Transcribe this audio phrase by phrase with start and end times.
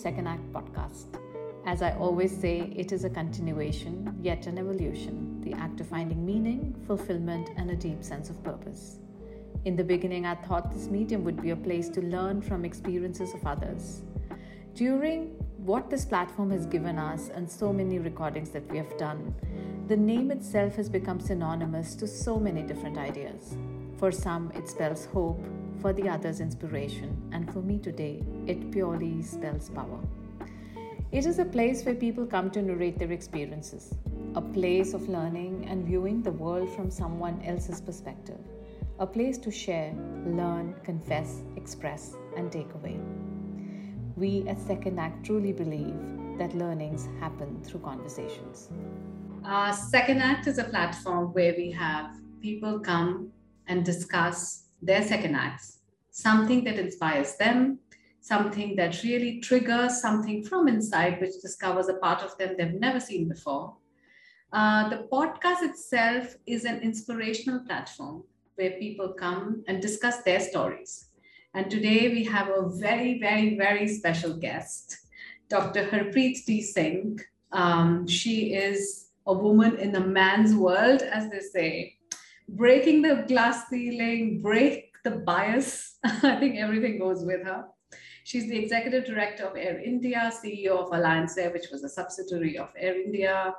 [0.00, 1.20] Second Act podcast.
[1.66, 6.24] As I always say, it is a continuation, yet an evolution, the act of finding
[6.24, 8.96] meaning, fulfillment, and a deep sense of purpose.
[9.66, 13.34] In the beginning, I thought this medium would be a place to learn from experiences
[13.34, 14.00] of others.
[14.74, 19.34] During what this platform has given us and so many recordings that we have done,
[19.88, 23.54] the name itself has become synonymous to so many different ideas.
[23.98, 25.44] For some, it spells hope,
[25.80, 30.00] for the others, inspiration, and for me today, it purely spells power.
[31.10, 33.94] It is a place where people come to narrate their experiences,
[34.34, 38.38] a place of learning and viewing the world from someone else's perspective,
[38.98, 39.92] a place to share,
[40.26, 43.00] learn, confess, express, and take away.
[44.16, 45.96] We at Second Act truly believe
[46.38, 48.68] that learnings happen through conversations.
[49.44, 53.32] Uh, Second Act is a platform where we have people come
[53.66, 55.78] and discuss their second acts,
[56.10, 57.78] something that inspires them,
[58.20, 63.00] something that really triggers something from inside, which discovers a part of them they've never
[63.00, 63.76] seen before.
[64.52, 68.24] Uh, the podcast itself is an inspirational platform
[68.56, 71.06] where people come and discuss their stories.
[71.54, 74.98] And today we have a very, very, very special guest,
[75.48, 75.86] Dr.
[75.86, 76.62] Harpreet D.
[76.62, 77.18] Singh.
[77.52, 81.96] Um, she is a woman in a man's world, as they say,
[82.56, 85.98] breaking the glass ceiling, break the bias.
[86.04, 87.64] I think everything goes with her.
[88.24, 92.58] She's the executive director of Air India, CEO of Alliance Air, which was a subsidiary
[92.58, 93.54] of Air India.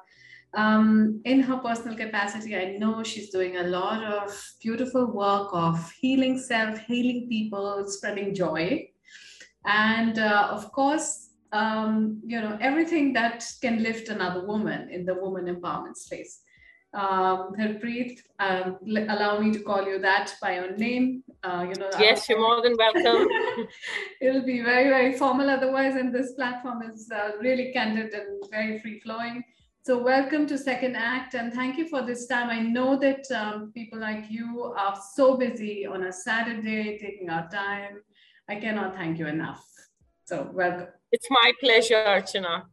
[0.54, 5.92] Um, in her personal capacity, I know she's doing a lot of beautiful work of
[5.94, 8.88] healing self, healing people, spreading joy.
[9.66, 15.16] And uh, of course, um, you know, everything that can lift another woman in the
[15.16, 16.42] woman empowerment space
[16.94, 21.24] um, Harpreet, um, allow me to call you that by your name.
[21.44, 21.90] Uh, you know.
[21.98, 23.28] Yes, you're more than welcome.
[24.22, 28.80] It'll be very, very formal otherwise, and this platform is uh, really candid and very
[28.80, 29.44] free flowing.
[29.84, 32.50] So welcome to Second Act, and thank you for this time.
[32.50, 37.50] I know that um, people like you are so busy on a Saturday, taking our
[37.50, 38.02] time.
[38.50, 39.66] I cannot thank you enough.
[40.26, 40.88] So welcome.
[41.14, 42.64] It's my pleasure, Archana.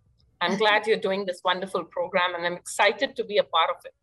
[0.41, 3.77] I'm glad you're doing this wonderful program, and I'm excited to be a part of
[3.85, 3.95] it.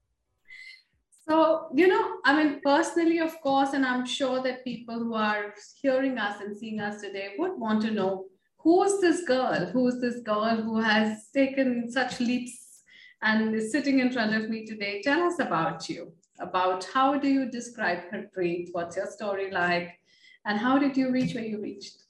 [1.27, 5.55] So, you know, I mean, personally, of course, and I'm sure that people who are
[5.81, 8.25] hearing us and seeing us today would want to know
[8.59, 9.65] who's this girl?
[9.73, 12.83] Who's this girl who has taken such leaps
[13.23, 15.01] and is sitting in front of me today?
[15.01, 18.69] Tell us about you, about how do you describe Harpreet?
[18.71, 19.99] What's your story like?
[20.45, 22.03] And how did you reach where you reached?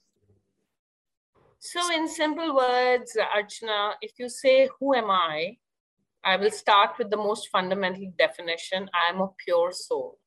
[1.58, 5.56] So, in simple words, Archana, if you say, Who am I?
[6.26, 10.18] I will start with the most fundamental definition I am a pure soul.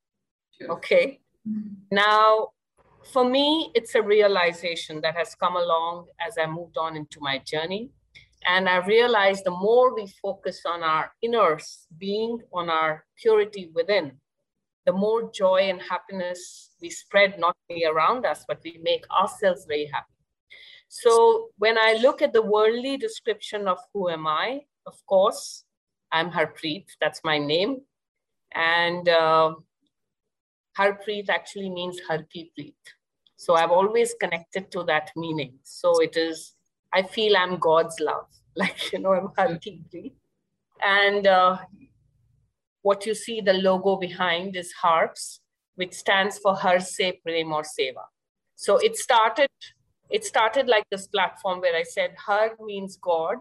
[0.58, 0.72] Sure.
[0.72, 1.20] Okay.
[1.46, 1.94] Mm-hmm.
[1.94, 2.48] Now,
[3.12, 7.38] for me, it's a realization that has come along as I moved on into my
[7.46, 7.90] journey.
[8.46, 11.58] And I realized the more we focus on our inner
[11.98, 14.12] being, on our purity within,
[14.86, 19.66] the more joy and happiness we spread not only around us, but we make ourselves
[19.68, 20.06] very happy.
[20.88, 25.64] So when I look at the worldly description of who am I, of course,
[26.12, 27.82] I'm Harpreet, that's my name.
[28.52, 29.54] And uh,
[30.78, 32.74] Harpreet actually means Harki Preet.
[33.36, 35.54] So I've always connected to that meaning.
[35.62, 36.54] So it is,
[36.92, 38.26] I feel I'm God's love,
[38.56, 40.12] like, you know, I'm Harki Preet.
[40.82, 41.58] And uh,
[42.82, 45.40] what you see the logo behind is harps,
[45.76, 48.04] which stands for Har Se Prem or Seva.
[48.56, 49.50] So it started,
[50.10, 53.36] it started like this platform where I said Har means God,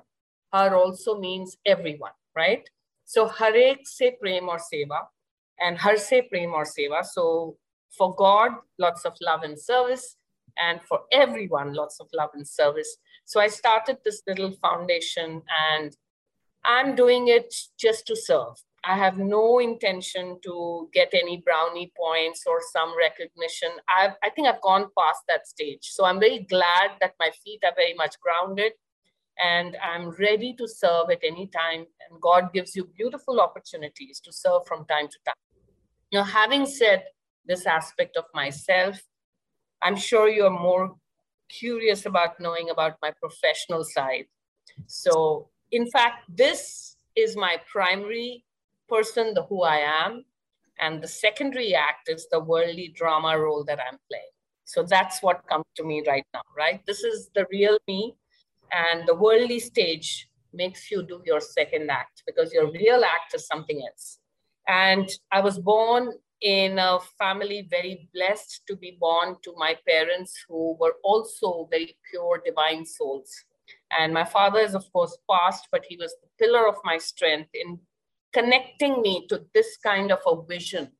[0.53, 2.69] Har also means everyone right?
[3.05, 4.99] So Harek se prem or seva
[5.59, 7.03] and Har se prem or seva.
[7.03, 7.57] So
[7.97, 10.15] for God, lots of love and service,
[10.57, 12.97] and for everyone, lots of love and service.
[13.25, 15.41] So I started this little foundation
[15.71, 15.95] and
[16.63, 18.55] I'm doing it just to serve.
[18.83, 23.69] I have no intention to get any brownie points or some recognition.
[23.87, 25.79] I've, I think I've gone past that stage.
[25.81, 28.73] So I'm very glad that my feet are very much grounded
[29.39, 31.85] and I'm ready to serve at any time.
[32.09, 35.35] And God gives you beautiful opportunities to serve from time to time.
[36.11, 37.03] Now, having said
[37.45, 38.99] this aspect of myself,
[39.81, 40.95] I'm sure you're more
[41.49, 44.25] curious about knowing about my professional side.
[44.87, 48.45] So, in fact, this is my primary
[48.87, 50.25] person, the who I am.
[50.79, 54.31] And the secondary act is the worldly drama role that I'm playing.
[54.63, 56.81] So that's what comes to me right now, right?
[56.85, 58.15] This is the real me
[58.71, 62.77] and the worldly stage makes you do your second act because your mm-hmm.
[62.77, 64.19] real act is something else.
[64.67, 70.33] And I was born in a family very blessed to be born to my parents
[70.47, 73.29] who were also very pure divine souls.
[73.97, 77.49] And my father is, of course, passed, but he was the pillar of my strength
[77.53, 77.79] in
[78.31, 80.91] connecting me to this kind of a vision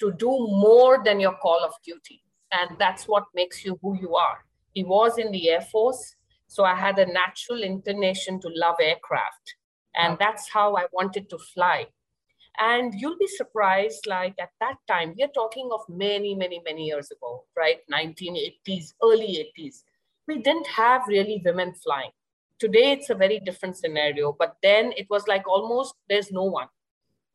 [0.00, 2.22] to do more than your call of duty.
[2.52, 4.44] And that's what makes you who you are.
[4.72, 6.16] He was in the Air Force,
[6.50, 9.54] so I had a natural inclination to love aircraft.
[9.94, 11.86] And that's how I wanted to fly.
[12.58, 16.86] And you'll be surprised, like at that time, we are talking of many, many, many
[16.86, 17.78] years ago, right?
[17.88, 19.84] 1980s, early 80s.
[20.26, 22.10] We didn't have really women flying.
[22.58, 26.66] Today, it's a very different scenario, but then it was like almost there's no one.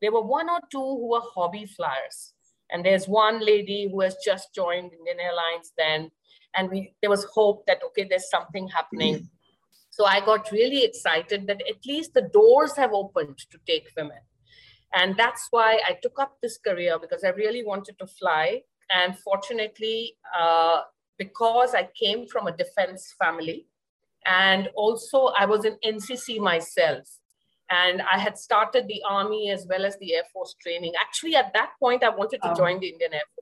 [0.02, 2.34] There were one or two who were hobby flyers.
[2.70, 6.10] And there's one lady who has just joined Indian Airlines then.
[6.54, 9.28] And we there was hope that, okay, there's something happening.
[9.90, 14.18] So I got really excited that at least the doors have opened to take women.
[14.94, 18.62] And that's why I took up this career because I really wanted to fly.
[18.90, 20.82] And fortunately, uh,
[21.18, 23.66] because I came from a defense family,
[24.24, 27.06] and also I was in NCC myself,
[27.70, 30.92] and I had started the Army as well as the Air Force training.
[31.00, 32.54] Actually, at that point, I wanted to oh.
[32.54, 33.35] join the Indian Air Force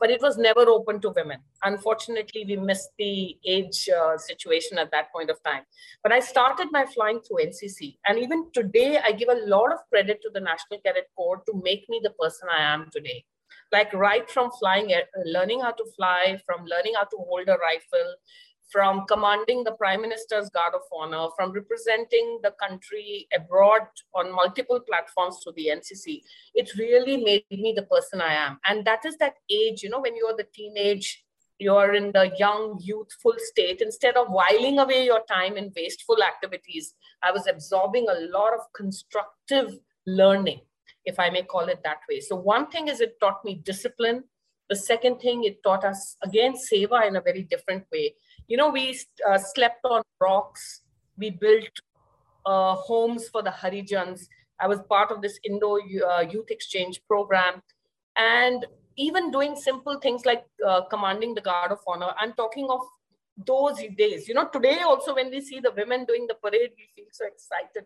[0.00, 1.38] but it was never open to women.
[1.62, 5.62] Unfortunately, we missed the age uh, situation at that point of time.
[6.02, 7.98] But I started my flying through NCC.
[8.06, 11.60] And even today, I give a lot of credit to the National Cadet Corps to
[11.62, 13.24] make me the person I am today.
[13.72, 17.58] Like right from flying, uh, learning how to fly, from learning how to hold a
[17.58, 18.14] rifle,
[18.70, 23.82] from commanding the Prime Minister's Guard of Honor, from representing the country abroad
[24.14, 26.22] on multiple platforms to the NCC,
[26.54, 28.58] it really made me the person I am.
[28.64, 31.24] And that is that age, you know, when you're the teenage,
[31.58, 33.82] you're in the young, youthful state.
[33.82, 38.60] Instead of whiling away your time in wasteful activities, I was absorbing a lot of
[38.74, 40.60] constructive learning,
[41.04, 42.20] if I may call it that way.
[42.20, 44.24] So, one thing is it taught me discipline.
[44.70, 48.14] The second thing, it taught us, again, seva in a very different way
[48.50, 48.98] you know, we
[49.28, 50.82] uh, slept on rocks.
[51.16, 51.70] We built
[52.44, 54.26] uh, homes for the Harijans.
[54.58, 57.62] I was part of this Indo uh, Youth Exchange program.
[58.16, 58.66] And
[58.96, 62.80] even doing simple things like uh, commanding the Guard of Honor, I'm talking of
[63.46, 64.26] those days.
[64.26, 67.26] You know, today also when we see the women doing the parade, we feel so
[67.26, 67.84] excited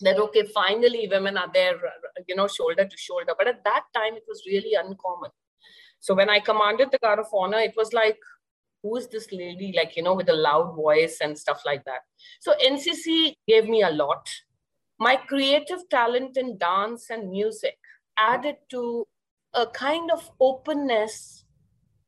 [0.00, 1.78] that, okay, finally women are there,
[2.26, 3.34] you know, shoulder to shoulder.
[3.36, 5.30] But at that time, it was really uncommon.
[6.00, 8.18] So when I commanded the Guard of Honor, it was like,
[8.84, 12.02] who is this lady like you know with a loud voice and stuff like that.
[12.40, 14.28] So ncc gave me a lot.
[15.00, 17.78] My creative talent in dance and music
[18.16, 19.08] added to
[19.54, 21.44] a kind of openness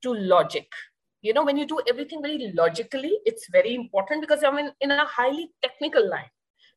[0.02, 0.68] to logic.
[1.22, 4.92] You know when you do everything very logically it's very important because i'm in, in
[4.92, 6.30] a highly technical line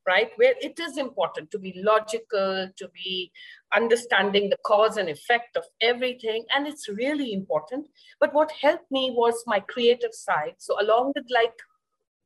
[0.07, 0.29] right?
[0.37, 3.31] Where it is important to be logical, to be
[3.73, 6.45] understanding the cause and effect of everything.
[6.55, 7.87] And it's really important.
[8.19, 10.55] But what helped me was my creative side.
[10.57, 11.53] So along with like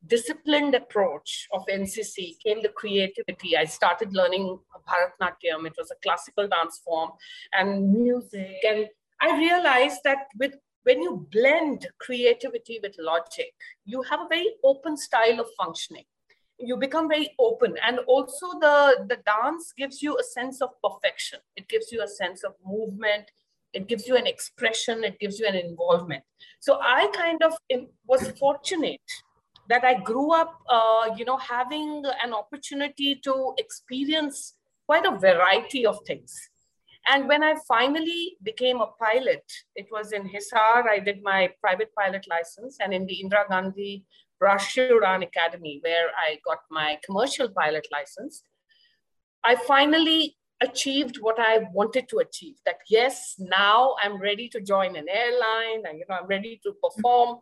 [0.08, 3.56] disciplined approach of NCC came the creativity.
[3.58, 5.66] I started learning Bharatnatyam.
[5.66, 7.12] It was a classical dance form
[7.54, 8.58] and music.
[8.68, 8.88] And
[9.22, 13.54] I realized that with when you blend creativity with logic,
[13.86, 16.04] you have a very open style of functioning
[16.60, 17.76] you become very open.
[17.86, 21.40] And also the the dance gives you a sense of perfection.
[21.56, 23.32] It gives you a sense of movement.
[23.74, 25.04] It gives you an expression.
[25.04, 26.24] It gives you an involvement.
[26.60, 27.54] So i kind of
[28.08, 29.02] was fortunate
[29.70, 34.56] that i grew up uh, you know having an opportunity to experience
[34.86, 36.34] quite a variety of things.
[37.12, 39.44] And when i finally became a pilot
[39.76, 40.88] it was in hisar.
[40.88, 42.78] I did my private pilot license.
[42.80, 44.06] And in the indira gandhi
[44.44, 48.44] Rashtriya Udan Academy, where I got my commercial pilot license,
[49.44, 52.56] I finally achieved what I wanted to achieve.
[52.66, 56.74] That yes, now I'm ready to join an airline, and you know I'm ready to
[56.84, 57.40] perform.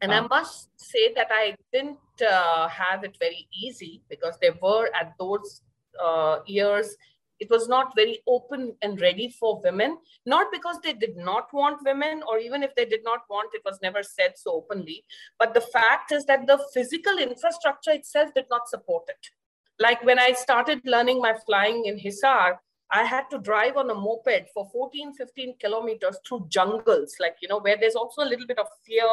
[0.00, 4.88] And I must say that I didn't uh, have it very easy because there were
[4.94, 5.62] at those
[6.00, 6.94] uh, years
[7.40, 9.98] it was not very open and ready for women.
[10.26, 13.62] Not because they did not want women or even if they did not want it
[13.64, 15.04] was never said so openly.
[15.38, 19.30] But the fact is that the physical infrastructure itself did not support it.
[19.78, 22.56] Like when i started learning my flying in hisar
[22.90, 27.14] i had to drive on a moped for 14 15 kilometers through jungles.
[27.20, 29.08] Like you know where there's also a little bit of fear.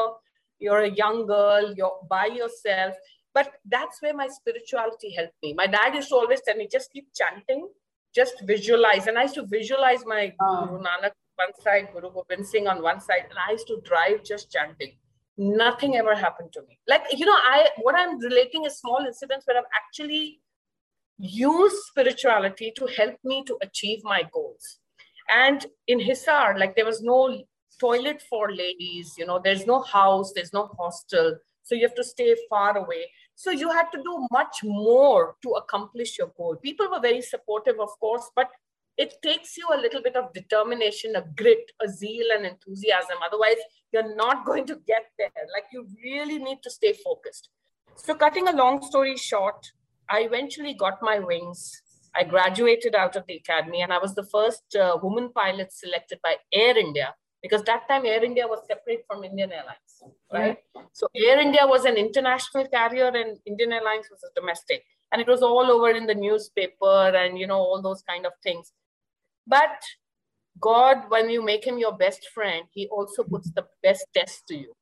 [0.57, 2.95] You're a young girl you're by yourself.
[3.33, 5.53] But that's where my spirituality helped me.
[5.53, 7.67] My dad used to always tell me just keep chanting
[8.15, 9.07] just visualize.
[9.07, 12.81] And I used to visualize my um, Guru Nanak one side, Guru Gobind Singh on
[12.81, 14.93] one side, and I used to drive just chanting.
[15.37, 16.79] Nothing ever happened to me.
[16.87, 20.39] Like, you know, I what I'm relating is small incidents where I've actually
[21.17, 24.79] used spirituality to help me to achieve my goals.
[25.29, 27.43] And in Hisar, like there was no
[27.79, 31.37] toilet for ladies, you know, there's no house, there's no hostel.
[31.63, 33.05] So you have to stay far away.
[33.35, 36.55] So you had to do much more to accomplish your goal.
[36.55, 38.49] People were very supportive, of course, but
[38.97, 43.17] it takes you a little bit of determination, a grit, a zeal, and enthusiasm.
[43.25, 43.57] Otherwise,
[43.91, 45.29] you're not going to get there.
[45.53, 47.49] Like you really need to stay focused.
[47.95, 49.71] So, cutting a long story short,
[50.09, 51.81] I eventually got my wings.
[52.15, 56.19] I graduated out of the academy, and I was the first uh, woman pilot selected
[56.23, 59.84] by Air India because that time Air India was separate from Indian Airlines,
[60.31, 60.57] right?
[60.93, 65.27] So Air India was an international carrier, and Indian Airlines was a domestic, and it
[65.27, 68.71] was all over in the newspaper and you know all those kind of things.
[69.47, 69.83] But
[70.59, 74.55] God, when you make him your best friend, he also puts the best test to
[74.55, 74.73] you.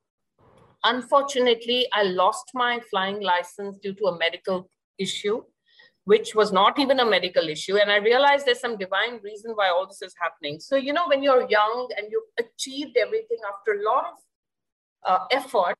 [0.84, 5.44] Unfortunately, I lost my flying license due to a medical issue,
[6.03, 7.77] which was not even a medical issue.
[7.77, 10.60] And I realized there's some divine reason why all this is happening.
[10.60, 14.18] So, you know, when you're young and you've achieved everything after a lot of
[15.05, 15.77] uh, effort,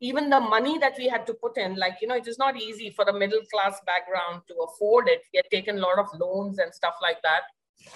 [0.00, 2.60] even the money that we had to put in, like, you know, it is not
[2.60, 5.22] easy for a middle class background to afford it.
[5.32, 7.42] We had taken a lot of loans and stuff like that.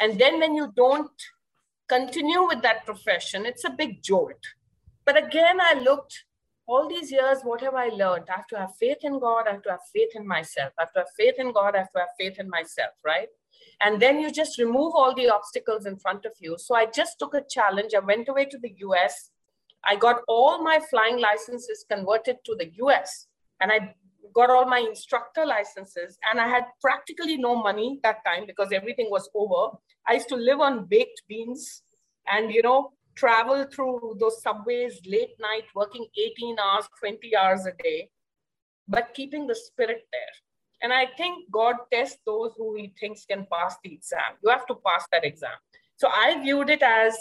[0.00, 1.11] And then when you don't
[1.88, 4.40] continue with that profession, it's a big jolt.
[5.05, 6.25] But again, I looked
[6.69, 8.25] all these years, what have I learned?
[8.28, 9.49] I have to have faith in God.
[9.49, 10.73] I have to have faith in myself.
[10.78, 11.75] I have to have faith in God.
[11.75, 13.28] I have to have faith in myself, right?
[13.81, 16.57] And then you just remove all the obstacles in front of you.
[16.59, 17.95] So I just took a challenge.
[17.95, 19.31] I went away to the US.
[19.85, 23.26] I got all my flying licenses converted to the US.
[23.61, 23.94] And I
[24.35, 26.18] got all my instructor licenses.
[26.30, 29.76] And I had practically no money that time because everything was over.
[30.06, 31.82] I used to live on baked beans
[32.26, 37.73] and, you know, travel through those subways late night, working 18 hours, 20 hours a
[37.82, 38.11] day,
[38.87, 40.35] but keeping the spirit there.
[40.82, 44.38] And I think God tests those who he thinks can pass the exam.
[44.42, 45.58] You have to pass that exam.
[45.97, 47.16] So I viewed it as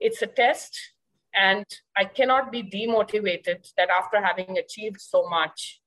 [0.00, 0.78] it's a test,
[1.34, 1.64] and
[1.96, 5.80] I cannot be demotivated that after having achieved so much,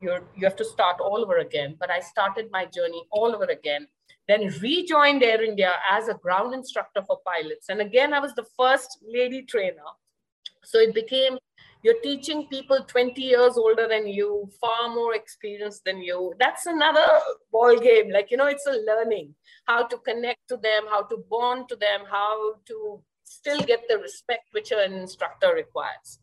[0.00, 1.76] you're, you have to start all over again.
[1.78, 3.86] But I started my journey all over again
[4.28, 7.68] then rejoined Air India as a ground instructor for pilots.
[7.68, 9.90] And again, I was the first lady trainer.
[10.64, 11.38] So it became
[11.82, 16.32] you're teaching people 20 years older than you, far more experienced than you.
[16.38, 17.04] That's another
[17.50, 18.08] ball game.
[18.08, 21.74] Like, you know, it's a learning how to connect to them, how to bond to
[21.74, 23.02] them, how to
[23.32, 26.18] still get the respect which an instructor requires.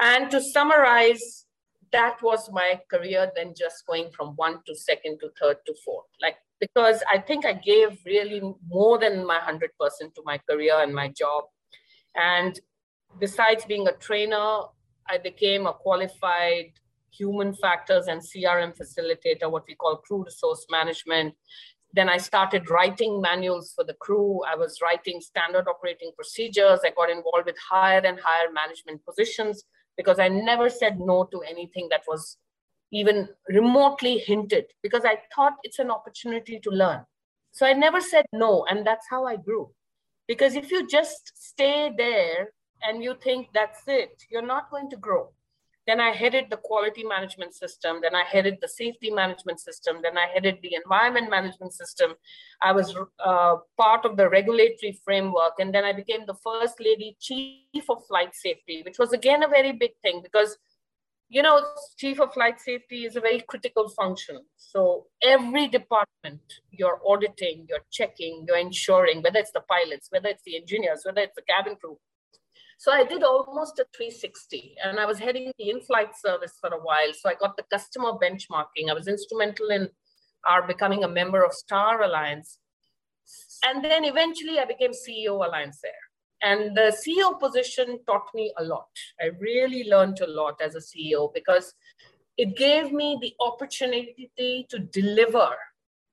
[0.00, 1.46] And to summarize,
[1.92, 6.06] that was my career, then just going from one to second to third to fourth.
[6.20, 9.68] Like because I think I gave really more than my 100%
[10.14, 11.44] to my career and my job.
[12.14, 12.58] And
[13.18, 14.62] besides being a trainer,
[15.08, 16.72] I became a qualified
[17.10, 21.34] human factors and CRM facilitator, what we call crew resource management.
[21.94, 24.40] Then I started writing manuals for the crew.
[24.50, 26.80] I was writing standard operating procedures.
[26.84, 29.62] I got involved with higher and higher management positions
[29.96, 32.36] because I never said no to anything that was
[32.90, 37.04] even remotely hinted because I thought it's an opportunity to learn.
[37.52, 39.70] So I never said no, and that's how I grew.
[40.26, 42.48] Because if you just stay there
[42.82, 45.30] and you think that's it, you're not going to grow.
[45.86, 48.00] Then I headed the quality management system.
[48.02, 49.98] Then I headed the safety management system.
[50.02, 52.14] Then I headed the environment management system.
[52.62, 55.54] I was uh, part of the regulatory framework.
[55.58, 59.48] And then I became the first lady chief of flight safety, which was again a
[59.48, 60.56] very big thing because
[61.28, 61.60] you know,
[61.96, 64.38] chief of flight safety is a very critical function.
[64.56, 70.42] So every department, you're auditing, you're checking, you're ensuring, whether it's the pilots, whether it's
[70.44, 71.98] the engineers, whether it's the cabin crew.
[72.78, 76.80] So I did almost a 360 and I was heading the in-flight service for a
[76.80, 77.12] while.
[77.18, 78.90] So I got the customer benchmarking.
[78.90, 79.88] I was instrumental in
[80.46, 82.58] our becoming a member of Star Alliance.
[83.64, 85.92] And then eventually I became CEO Alliance Air.
[86.42, 88.88] And the CEO position taught me a lot.
[89.20, 91.72] I really learned a lot as a CEO because
[92.36, 95.50] it gave me the opportunity to deliver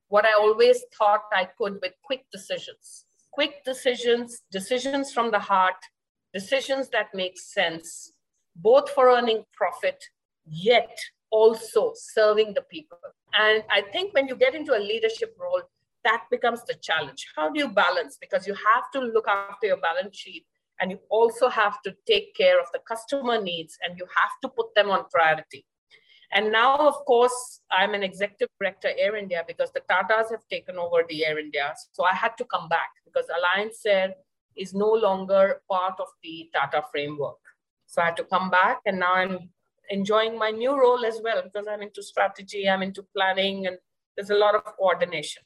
[0.08, 3.06] what I always thought I could with quick decisions.
[3.32, 5.82] Quick decisions, decisions from the heart,
[6.34, 8.14] decisions that make sense,
[8.56, 10.04] both for earning profit,
[10.46, 10.98] yet
[11.30, 12.98] also serving the people.
[13.34, 15.62] And I think when you get into a leadership role,
[16.04, 17.28] that becomes the challenge.
[17.36, 18.18] How do you balance?
[18.20, 20.46] Because you have to look after your balance sheet
[20.80, 24.50] and you also have to take care of the customer needs and you have to
[24.50, 25.66] put them on priority.
[26.34, 30.78] And now, of course, I'm an executive director Air India because the Tatas have taken
[30.78, 31.74] over the Air India.
[31.92, 34.16] So I had to come back because Alliance Air
[34.56, 37.38] is no longer part of the Tata framework.
[37.88, 39.50] So I had to come back and now I'm
[39.90, 43.78] enjoying my new role as well because I'm into strategy, I'm into planning, and
[44.16, 45.44] there's a lot of coordination.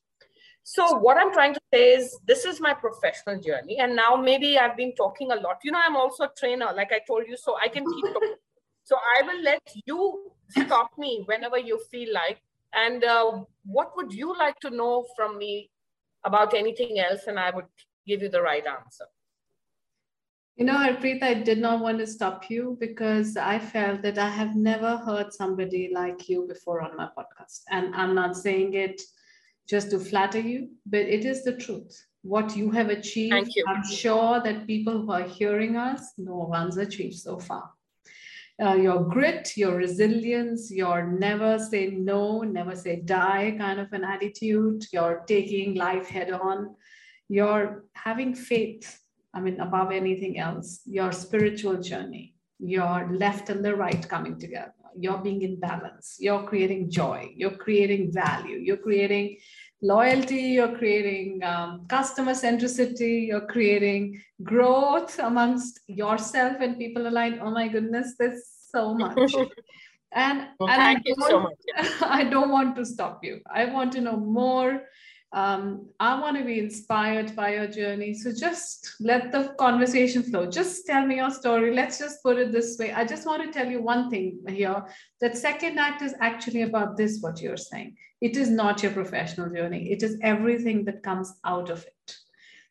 [0.63, 3.77] So what I'm trying to say is this is my professional journey.
[3.79, 5.57] And now maybe I've been talking a lot.
[5.63, 8.35] You know, I'm also a trainer, like I told you, so I can keep talking.
[8.87, 12.37] So I will let you stop me whenever you feel like.
[12.71, 15.71] And uh, what would you like to know from me
[16.23, 17.21] about anything else?
[17.25, 17.65] And I would
[18.05, 19.05] give you the right answer.
[20.55, 24.29] You know, Harpreet, I did not want to stop you because I felt that I
[24.29, 27.63] have never heard somebody like you before on my podcast.
[27.69, 29.01] And I'm not saying it
[29.67, 32.01] just to flatter you, but it is the truth.
[32.21, 33.65] What you have achieved, you.
[33.67, 37.71] I'm sure that people who are hearing us, no one's achieved so far.
[38.63, 44.05] Uh, your grit, your resilience, your never say no, never say die kind of an
[44.05, 46.73] attitude, your taking life head on,
[47.29, 48.99] your having faith
[49.35, 54.73] I mean, above anything else, your spiritual journey, your left and the right coming together,
[54.97, 59.35] you're being in balance, you're creating joy, you're creating value, you're creating
[59.81, 67.41] loyalty, you're creating um, customer centricity, you're creating growth amongst yourself and people aligned.
[67.41, 68.41] Oh my goodness, there's
[68.71, 69.17] so much.
[70.13, 71.59] and, well, and thank you so much.
[72.01, 73.41] I don't want to stop you.
[73.53, 74.83] I want to know more
[75.35, 78.13] um, I want to be inspired by your journey.
[78.13, 80.45] So just let the conversation flow.
[80.49, 81.75] Just tell me your story.
[81.75, 82.93] Let's just put it this way.
[82.93, 84.85] I just want to tell you one thing here
[85.19, 87.97] that second act is actually about this, what you're saying.
[88.21, 92.15] It is not your professional journey, it is everything that comes out of it.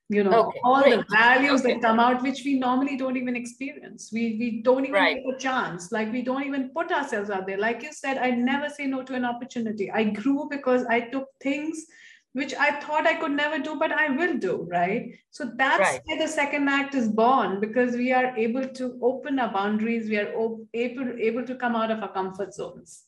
[0.08, 0.96] You know, okay, all great.
[0.96, 1.74] the values okay.
[1.74, 4.10] that come out, which we normally don't even experience.
[4.12, 5.16] We, we don't even right.
[5.16, 5.92] take a chance.
[5.92, 7.58] Like we don't even put ourselves out there.
[7.58, 9.90] Like you said, I never say no to an opportunity.
[9.90, 11.86] I grew because I took things
[12.34, 15.14] which I thought I could never do, but I will do, right?
[15.30, 16.00] So that's right.
[16.04, 20.18] where the second act is born because we are able to open our boundaries, we
[20.18, 20.32] are
[20.74, 23.04] able, able to come out of our comfort zones.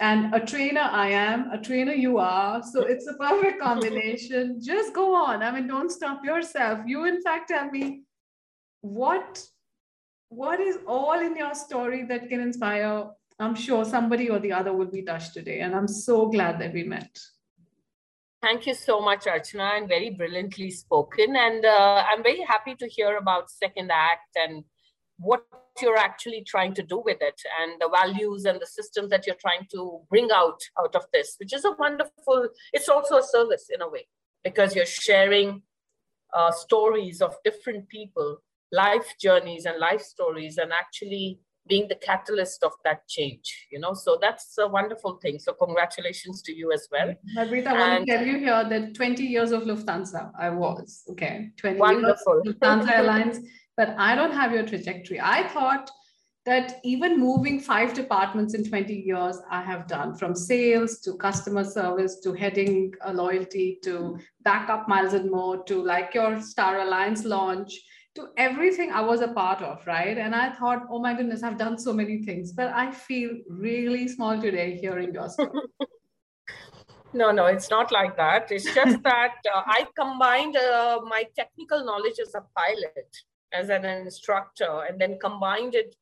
[0.00, 2.62] And a trainer I am, a trainer you are.
[2.62, 4.60] So it's a perfect combination.
[4.62, 5.42] Just go on.
[5.42, 6.80] I mean, don't stop yourself.
[6.86, 8.02] You, in fact, tell me
[8.82, 9.42] what
[10.28, 13.06] what is all in your story that can inspire
[13.40, 16.72] i'm sure somebody or the other will be touched today and i'm so glad that
[16.72, 17.18] we met
[18.40, 21.34] Thank you so much, Archana, and very brilliantly spoken.
[21.34, 24.62] And uh, I'm very happy to hear about Second Act and
[25.18, 25.42] what
[25.82, 29.36] you're actually trying to do with it and the values and the systems that you're
[29.40, 33.66] trying to bring out out of this, which is a wonderful, it's also a service
[33.74, 34.06] in a way,
[34.44, 35.62] because you're sharing
[36.32, 38.38] uh, stories of different people,
[38.70, 43.94] life journeys and life stories, and actually being the catalyst of that change you know?
[43.94, 45.38] So that's a wonderful thing.
[45.38, 47.14] So congratulations to you as well.
[47.34, 51.50] Margarita, i want to tell you here that 20 years of lufthansa i was okay?
[51.56, 52.42] 20 wonderful.
[52.44, 53.38] years lufthansa airlines
[53.76, 55.20] but i don't have your trajectory.
[55.20, 55.90] I thought
[56.46, 61.64] that even moving five departments in 20 years i have done from sales to customer
[61.64, 67.24] service to heading a loyalty to backup miles and more to like your star alliance
[67.24, 67.78] launch
[68.18, 70.18] to everything I was a part of, right?
[70.18, 74.08] And I thought, oh my goodness, I've done so many things, but I feel really
[74.08, 75.50] small today hearing your story.
[77.12, 78.50] no, no, it's not like that.
[78.50, 83.10] It's just that uh, I combined uh, my technical knowledge as a pilot,
[83.52, 85.94] as an instructor, and then combined it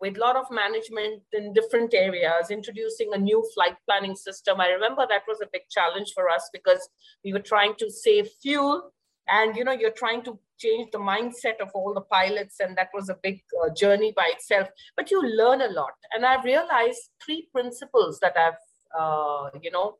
[0.00, 4.60] with a lot of management in different areas, introducing a new flight planning system.
[4.60, 6.88] I remember that was a big challenge for us because
[7.24, 8.92] we were trying to save fuel
[9.28, 12.88] and you know you're trying to change the mindset of all the pilots and that
[12.94, 14.68] was a big uh, journey by itself.
[14.96, 15.92] But you learn a lot.
[16.12, 18.62] And i've realized three principles that i've
[18.98, 19.98] uh, you know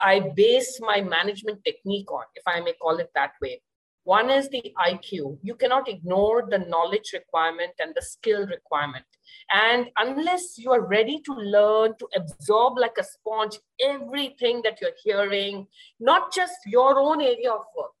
[0.00, 3.60] i base my management technique on if i may call it that way.
[4.04, 9.04] One is the iq you cannot ignore the knowledge requirement and the skill requirement.
[9.52, 14.98] And unless you are ready to learn to absorb like a sponge everything that you're
[15.04, 15.66] hearing
[16.00, 17.97] not just your own area of work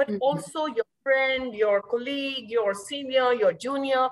[0.00, 0.22] but mm-hmm.
[0.22, 4.08] also your friend, your colleague, your senior, your junior.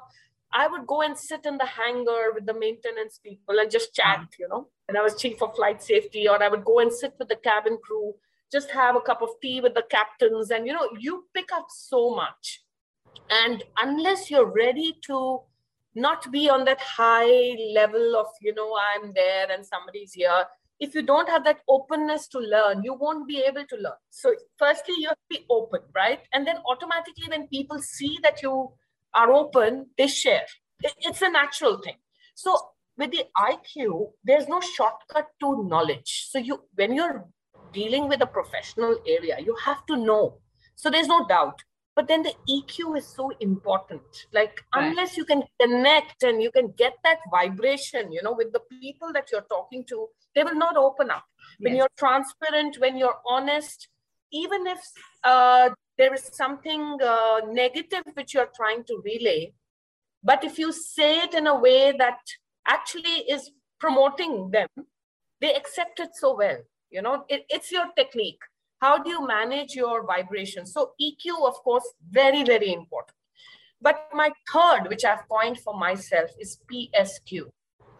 [0.52, 4.26] I would go and sit in the hangar with the maintenance people and just chat,
[4.38, 4.68] you know.
[4.86, 7.36] And I was chief of flight safety, or I would go and sit with the
[7.36, 8.14] cabin crew,
[8.52, 11.68] just have a cup of tea with the captains, and you know, you pick up
[11.70, 12.62] so much.
[13.30, 15.40] And unless you're ready to
[15.94, 20.44] not be on that high level of, you know, I'm there and somebody's here,
[20.80, 24.00] if you don't have that openness to learn, you won't be able to learn.
[24.10, 26.20] So, firstly, you have to be open, right?
[26.32, 28.70] And then automatically, when people see that you
[29.14, 30.46] are open, they share.
[30.82, 31.96] It's a natural thing.
[32.34, 32.56] So,
[32.96, 36.26] with the IQ, there's no shortcut to knowledge.
[36.30, 37.26] So, you when you're
[37.72, 40.40] dealing with a professional area, you have to know.
[40.76, 41.62] So, there's no doubt
[41.98, 44.88] but then the eq is so important like right.
[44.88, 49.12] unless you can connect and you can get that vibration you know with the people
[49.18, 51.24] that you're talking to they will not open up
[51.60, 51.78] when yes.
[51.78, 53.88] you're transparent when you're honest
[54.30, 54.80] even if
[55.24, 59.52] uh, there is something uh, negative which you're trying to relay
[60.22, 62.18] but if you say it in a way that
[62.66, 64.68] actually is promoting them,
[65.40, 66.58] they accept it so well.
[66.90, 68.40] You know, it, it's your technique.
[68.80, 70.66] How do you manage your vibration?
[70.66, 73.16] So EQ, of course, very, very important.
[73.80, 77.50] But my third, which I've coined for myself, is PSQ,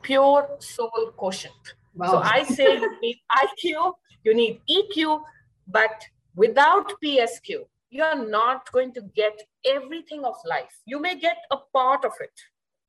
[0.03, 1.75] pure soul quotient.
[1.95, 2.11] Wow.
[2.11, 3.93] So I say you need IQ,
[4.25, 5.21] you need EQ,
[5.67, 6.05] but
[6.37, 10.81] without PSQ, you're not going to get everything of life.
[10.85, 12.33] You may get a part of it.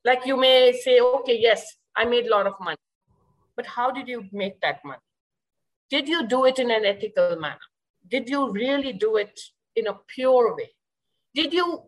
[0.06, 2.78] Like you may say, okay, yes, I made a lot of money.
[3.56, 5.02] But how did you make that money?
[5.89, 7.60] Did you do it in an ethical manner?
[8.07, 9.39] Did you really do it
[9.75, 10.71] in a pure way?
[11.35, 11.83] Did you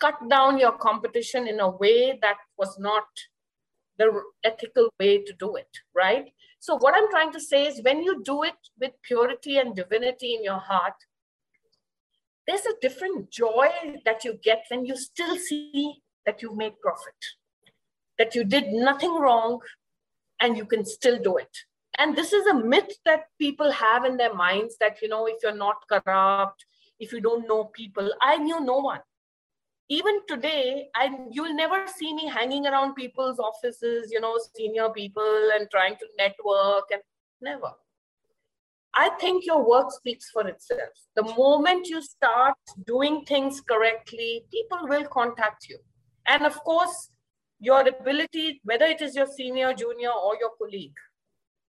[0.00, 3.04] cut down your competition in a way that was not
[3.98, 6.32] the ethical way to do it, right?
[6.60, 10.34] So, what I'm trying to say is when you do it with purity and divinity
[10.34, 10.94] in your heart,
[12.46, 13.68] there's a different joy
[14.04, 17.14] that you get when you still see that you made profit,
[18.18, 19.60] that you did nothing wrong
[20.40, 21.58] and you can still do it.
[21.98, 25.42] And this is a myth that people have in their minds that, you know, if
[25.42, 26.64] you're not corrupt,
[27.00, 29.00] if you don't know people, I knew no one.
[29.88, 35.50] Even today, I you'll never see me hanging around people's offices, you know, senior people
[35.54, 37.02] and trying to network and
[37.40, 37.72] never.
[38.94, 40.90] I think your work speaks for itself.
[41.16, 42.56] The moment you start
[42.86, 45.78] doing things correctly, people will contact you.
[46.26, 47.10] And of course,
[47.60, 50.94] your ability, whether it is your senior, junior, or your colleague,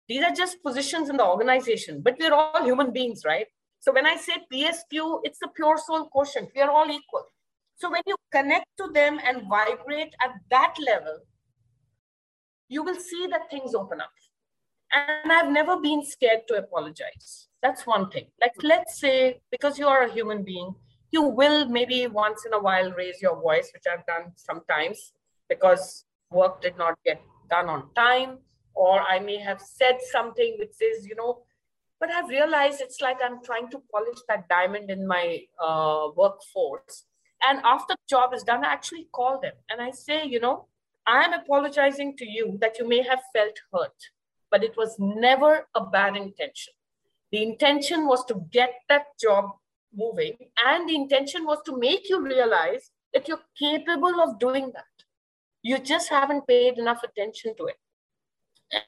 [0.08, 3.46] these are just positions in the organization, but we're all human beings, right?
[3.80, 6.50] So when I say PSQ, it's the pure soul quotient.
[6.54, 7.24] We are all equal.
[7.76, 11.18] So when you connect to them and vibrate at that level,
[12.68, 14.10] you will see that things open up.
[14.92, 17.48] And I've never been scared to apologize.
[17.62, 18.26] That's one thing.
[18.40, 20.74] Like, let's say, because you are a human being,
[21.10, 25.12] you will maybe once in a while raise your voice, which I've done sometimes
[25.48, 28.38] because work did not get done on time,
[28.84, 31.42] or I may have said something which is, you know,
[32.00, 37.04] but I've realized it's like I'm trying to polish that diamond in my uh, workforce.
[37.42, 40.66] And after the job is done, I actually call them and I say, you know,
[41.06, 43.98] I'm apologizing to you that you may have felt hurt
[44.50, 46.72] but it was never a bad intention.
[47.32, 49.50] The intention was to get that job
[49.94, 50.36] moving,
[50.66, 54.84] and the intention was to make you realize that you're capable of doing that.
[55.62, 57.76] You just haven't paid enough attention to it.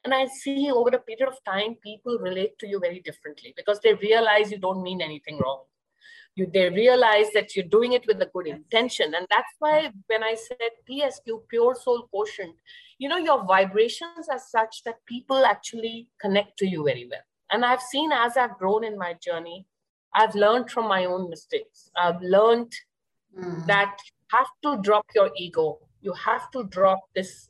[0.04, 3.80] And I see over a period of time, people relate to you very differently because
[3.80, 5.62] they realize you don't mean anything wrong.
[6.36, 9.14] You, they realize that you're doing it with a good intention.
[9.14, 12.54] And that's why when I said PSQ, pure soul quotient,
[12.98, 17.20] you know, your vibrations are such that people actually connect to you very well.
[17.50, 19.66] And I've seen as I've grown in my journey,
[20.14, 21.90] I've learned from my own mistakes.
[21.96, 22.72] I've learned
[23.36, 23.66] mm.
[23.66, 25.78] that you have to drop your ego.
[26.00, 27.48] You have to drop this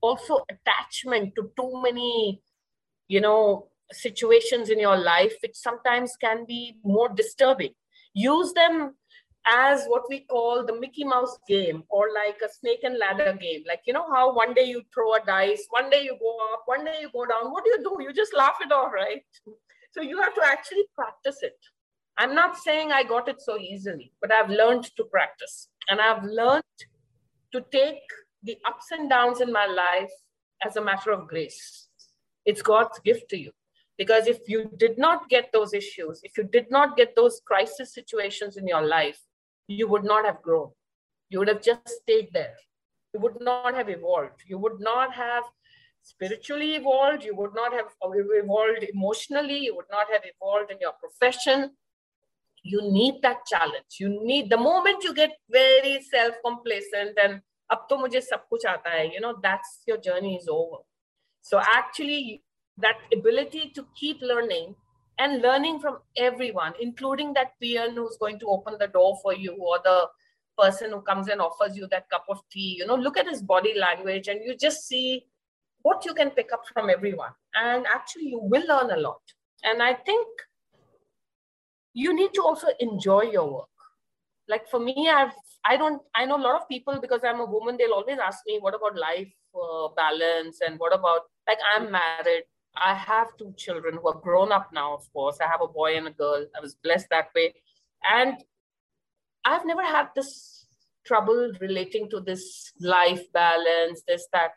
[0.00, 2.42] also attachment to too many,
[3.08, 7.72] you know, situations in your life, which sometimes can be more disturbing.
[8.14, 8.94] Use them
[9.46, 13.62] as what we call the Mickey Mouse game or like a snake and ladder game.
[13.66, 16.62] Like, you know, how one day you throw a dice, one day you go up,
[16.66, 17.52] one day you go down.
[17.52, 18.02] What do you do?
[18.02, 19.22] You just laugh it off, right?
[19.92, 21.56] So you have to actually practice it.
[22.18, 25.68] I'm not saying I got it so easily, but I've learned to practice.
[25.88, 26.64] And I've learned
[27.52, 28.00] to take
[28.46, 30.12] the ups and downs in my life
[30.64, 31.88] as a matter of grace.
[32.44, 33.50] It's God's gift to you.
[33.98, 37.94] Because if you did not get those issues, if you did not get those crisis
[37.94, 39.18] situations in your life,
[39.68, 40.70] you would not have grown.
[41.30, 42.54] You would have just stayed there.
[43.14, 44.42] You would not have evolved.
[44.46, 45.44] You would not have
[46.02, 47.24] spiritually evolved.
[47.24, 49.58] You would not have evolved emotionally.
[49.64, 51.70] You would not have evolved in your profession.
[52.62, 53.98] You need that challenge.
[53.98, 59.10] You need the moment you get very self-complacent and to mujhe sab kuch aata hai,
[59.12, 60.78] you know, that's your journey is over.
[61.42, 62.42] So actually,
[62.78, 64.74] that ability to keep learning
[65.18, 69.54] and learning from everyone, including that peon who's going to open the door for you
[69.54, 70.08] or the
[70.58, 72.76] person who comes and offers you that cup of tea.
[72.78, 75.26] You know, look at his body language and you just see
[75.82, 77.30] what you can pick up from everyone.
[77.54, 79.20] And actually, you will learn a lot.
[79.62, 80.26] And I think
[81.94, 83.75] you need to also enjoy your work.
[84.48, 85.32] Like for me, I've
[85.64, 87.76] I don't I know a lot of people because I'm a woman.
[87.76, 92.44] They'll always ask me, "What about life uh, balance?" and "What about like I'm married."
[92.76, 95.38] I have two children who are grown up now, of course.
[95.40, 96.46] I have a boy and a girl.
[96.56, 97.54] I was blessed that way.
[98.10, 98.36] And
[99.44, 100.66] I've never had this
[101.06, 104.52] trouble relating to this life balance, this, that.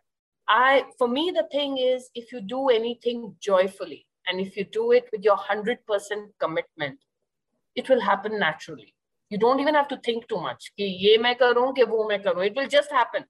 [0.48, 4.92] I, for me, the thing is, if you do anything joyfully and if you do
[4.92, 5.78] it with your 100%
[6.40, 7.00] commitment,
[7.76, 8.96] it will happen naturally.
[9.30, 10.72] You don't even have to think too much.
[10.78, 13.26] It will just happen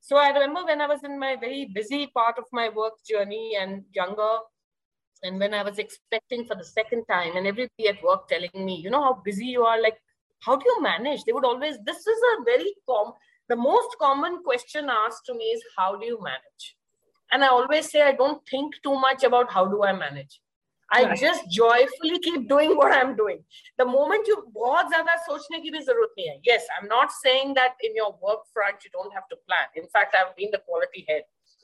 [0.00, 3.56] So I remember when I was in my very busy part of my work journey
[3.60, 4.38] and younger,
[5.22, 8.76] and when I was expecting for the second time, and everybody at work telling me,
[8.76, 9.98] you know how busy you are, like,
[10.40, 11.24] how do you manage?
[11.24, 13.12] They would always, this is a very com,
[13.48, 16.76] the most common question asked to me is, how do you manage?
[17.32, 20.40] And I always say, I don't think too much about how do I manage.
[20.93, 21.17] I right.
[21.17, 23.43] just joyfully keep doing what I'm doing.
[23.77, 26.39] The moment you बहुत ज़्यादा सोचने की भी जरूरत नहीं है.
[26.43, 29.67] Yes, I'm not saying that in your work front you don't have to plan.
[29.75, 31.23] In fact, I've been the quality head.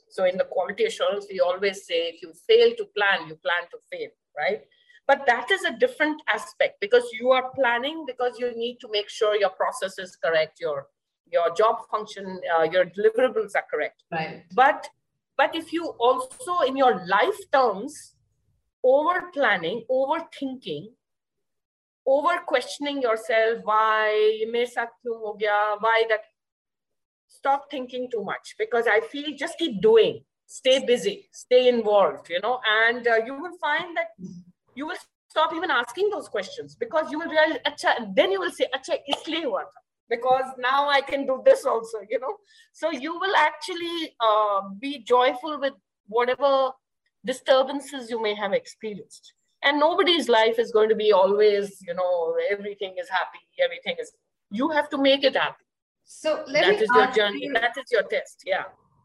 [0.09, 3.67] So in the quality assurance, we always say if you fail to plan, you plan
[3.71, 4.61] to fail, right?
[5.07, 9.09] But that is a different aspect because you are planning because you need to make
[9.09, 10.87] sure your process is correct, your
[11.29, 14.03] your job function, uh, your deliverables are correct.
[14.11, 14.43] Right.
[14.53, 14.89] But
[15.37, 18.10] but if you also in your life terms
[18.84, 20.88] over planning, overthinking,
[22.06, 26.20] over questioning yourself, why why that
[27.28, 32.40] stop thinking too much because I feel just keep doing, stay busy, stay involved, you
[32.40, 34.08] know, and uh, you will find that
[34.74, 34.96] you will
[35.28, 37.58] stop even asking those questions because you will realize,
[38.14, 39.64] then you will say, Acha, isliye hua
[40.08, 42.36] because now I can do this also, you know.
[42.72, 45.72] So you will actually uh, be joyful with
[46.06, 46.72] whatever
[47.24, 49.32] disturbances you may have experienced.
[49.64, 54.12] And nobody's life is going to be always, you know, everything is happy, everything is,
[54.50, 55.64] you have to make it happy.
[56.04, 58.42] So let that me is your journey, you, that is your test.
[58.44, 58.64] Yeah.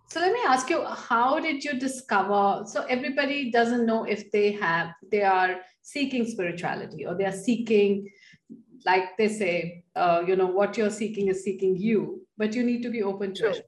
[0.10, 2.64] So let me ask you, how did you discover?
[2.66, 8.10] So everybody doesn't know if they have, they are seeking spirituality or they are seeking,
[8.86, 12.82] like they say, uh, you know, what you're seeking is seeking you, but you need
[12.84, 13.68] to be open to it.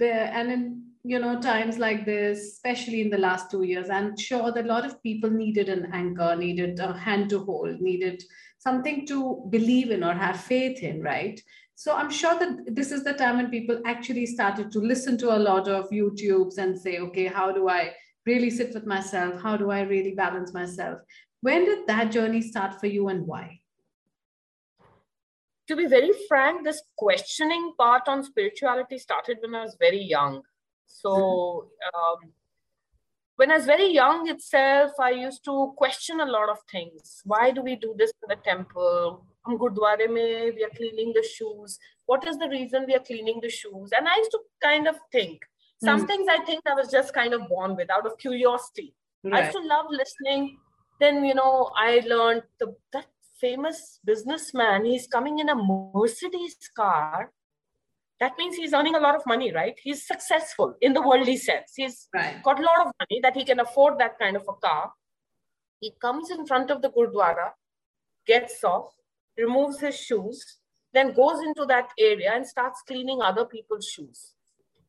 [0.00, 4.50] and in you know times like this especially in the last two years i'm sure
[4.50, 8.20] that a lot of people needed an anchor needed a hand to hold needed
[8.58, 11.40] something to believe in or have faith in right?
[11.76, 15.36] So i'm sure that this is the time when people actually started to listen to
[15.36, 19.40] a lot of youtubes and say okay how do i really sit with myself?
[19.40, 20.98] How do i really balance myself?
[21.42, 23.60] When did that journey start for you and why?
[25.68, 30.42] To be very frank this questioning part on spirituality started when i was very young
[30.85, 32.31] so um,
[33.37, 37.21] when I was very young itself, I used to question a lot of things.
[37.25, 39.25] Why do we do this in the temple?
[39.47, 41.79] हम गुरुद्वारे में we are cleaning the shoes.
[42.05, 43.89] What is the reason we are cleaning the shoes?
[43.97, 45.41] And I used to kind of think.
[45.83, 46.07] Some mm.
[46.07, 48.93] things I think I was just kind of born with out of curiosity.
[49.23, 49.33] Right.
[49.33, 50.57] I used to love listening.
[50.99, 53.07] Then you know I learned the that
[53.39, 54.85] famous businessman.
[54.85, 57.31] He's coming in a Mercedes car
[58.20, 59.78] that means he's earning a lot of money, right?
[59.82, 61.72] He's successful in the worldly sense.
[61.76, 62.42] He's right.
[62.42, 64.92] got a lot of money that he can afford that kind of a car.
[65.80, 67.50] He comes in front of the Gurdwara,
[68.26, 68.94] gets off,
[69.36, 70.58] removes his shoes,
[70.94, 74.32] then goes into that area and starts cleaning other people's shoes.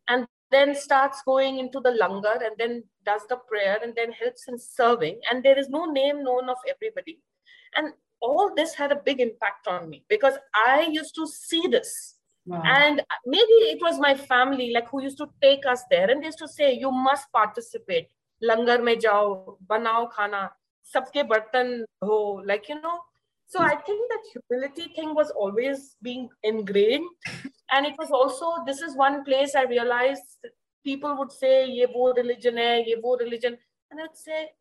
[0.08, 4.48] And then starts going into the langar and then does the prayer and then helps
[4.48, 5.20] in serving.
[5.30, 7.20] And there is no name known of everybody.
[7.76, 12.17] And all this had a big impact on me because I used to see this
[12.48, 12.64] Wow.
[12.66, 16.28] And maybe it was my family, like who used to take us there, and they
[16.28, 18.08] used to say, "You must participate.
[18.42, 20.52] Langar mein jao, banao khana,
[20.94, 23.00] sabke bartan ho." Like you know.
[23.48, 27.10] So I think that humility thing was always being ingrained,
[27.72, 30.48] and it was also this is one place I realized
[30.86, 33.58] people would say, "Ye wo religion hai, ye wo religion,"
[33.92, 34.52] and I'd say,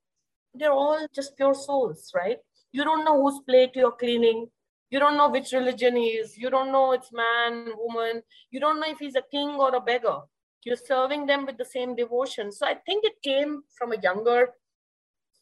[0.54, 2.38] "They're all just pure souls, right?
[2.72, 4.46] You don't know whose plate you're cleaning."
[4.90, 6.36] You don't know which religion he is.
[6.38, 8.22] You don't know it's man, woman.
[8.50, 10.20] You don't know if he's a king or a beggar.
[10.64, 12.50] You're serving them with the same devotion.
[12.52, 14.50] So I think it came from a younger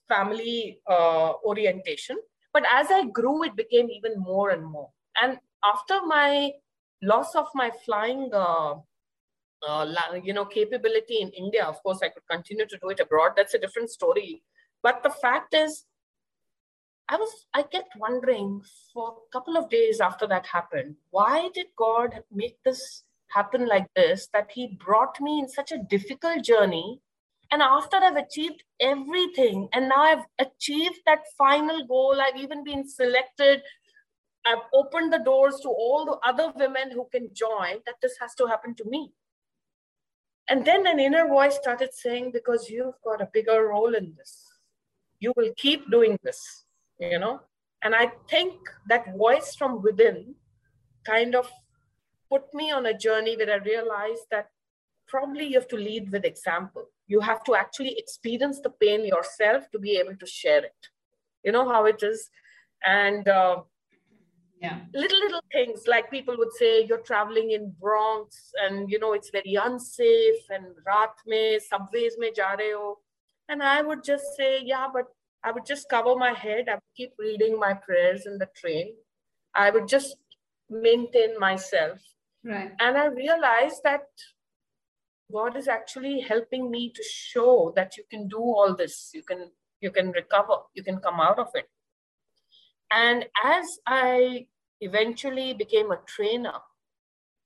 [0.09, 2.19] family uh, orientation.
[2.53, 4.91] But as I grew, it became even more and more.
[5.21, 6.53] And after my
[7.03, 8.75] loss of my flying, uh,
[9.67, 9.87] uh,
[10.23, 13.33] you know, capability in India, of course, I could continue to do it abroad.
[13.37, 14.43] That's a different story.
[14.83, 15.85] But the fact is,
[17.09, 18.63] I was, I kept wondering
[18.93, 23.93] for a couple of days after that happened, why did God make this happen like
[23.95, 24.29] this?
[24.33, 27.01] That He brought me in such a difficult journey.
[27.51, 32.89] And after I've achieved everything, and now I've achieved that final goal, I've even been
[32.89, 33.61] selected.
[34.47, 38.35] I've opened the doors to all the other women who can join, that this has
[38.37, 39.13] to happen to me.
[40.49, 44.47] And then an inner voice started saying, because you've got a bigger role in this,
[45.21, 46.64] you will keep doing this
[46.99, 47.41] you know?
[47.83, 48.55] And i think
[48.89, 50.35] that voice from within
[51.07, 51.51] kind of
[52.31, 54.49] put me on a journey where i realized that
[55.07, 56.87] probably you have to lead with example.
[57.07, 60.89] You have to actually experience the pain yourself to be able to share it.
[61.43, 62.31] You know how it is?
[62.85, 63.63] And uh,
[64.61, 64.81] yeah.
[64.95, 69.31] little little things like people would say you're traveling in bronx and you know it's
[69.31, 72.99] very unsafe and raat mein subways mein ja rahe ho.
[73.49, 75.11] and i would just say yeah but
[75.45, 78.95] i would just cover my head i would keep reading my prayers in the train.
[79.57, 80.17] I would just
[80.69, 82.01] maintain myself.
[82.45, 82.73] Right.
[82.81, 84.07] And i realized that
[85.33, 89.11] god is actually helping me to show that you can do all this.
[89.15, 90.59] You can you can recover.
[90.75, 91.69] You can come out of it.
[92.91, 94.47] And as I
[94.81, 96.59] eventually became a trainer,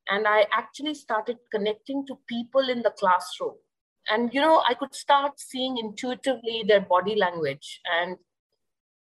[0.09, 3.57] and I actually started connecting to people in the classroom,
[4.11, 8.17] and you know, I could start seeing intuitively their body language and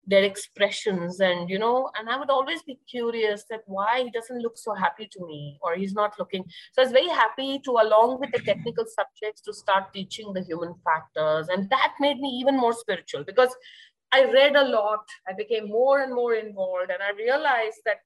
[0.07, 4.40] their expressions and you know and i would always be curious that why he doesn't
[4.40, 6.45] look so happy to me or he's not looking.
[6.73, 10.42] So i was very happy to along with the technical subjects to start teaching the
[10.42, 11.49] human factors.
[11.49, 13.55] And that made me even more spiritual because
[14.12, 15.05] I read a lot.
[15.29, 17.97] I became more and more involved, and I realized that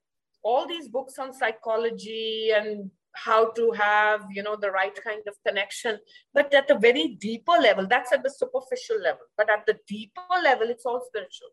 [0.43, 2.91] all these books on psychology and
[3.25, 5.99] how to have you know the right kind of connection
[6.35, 7.87] but at a very deeper level.
[7.87, 11.49] That's at the superficial level but at the deeper level it's all spiritual.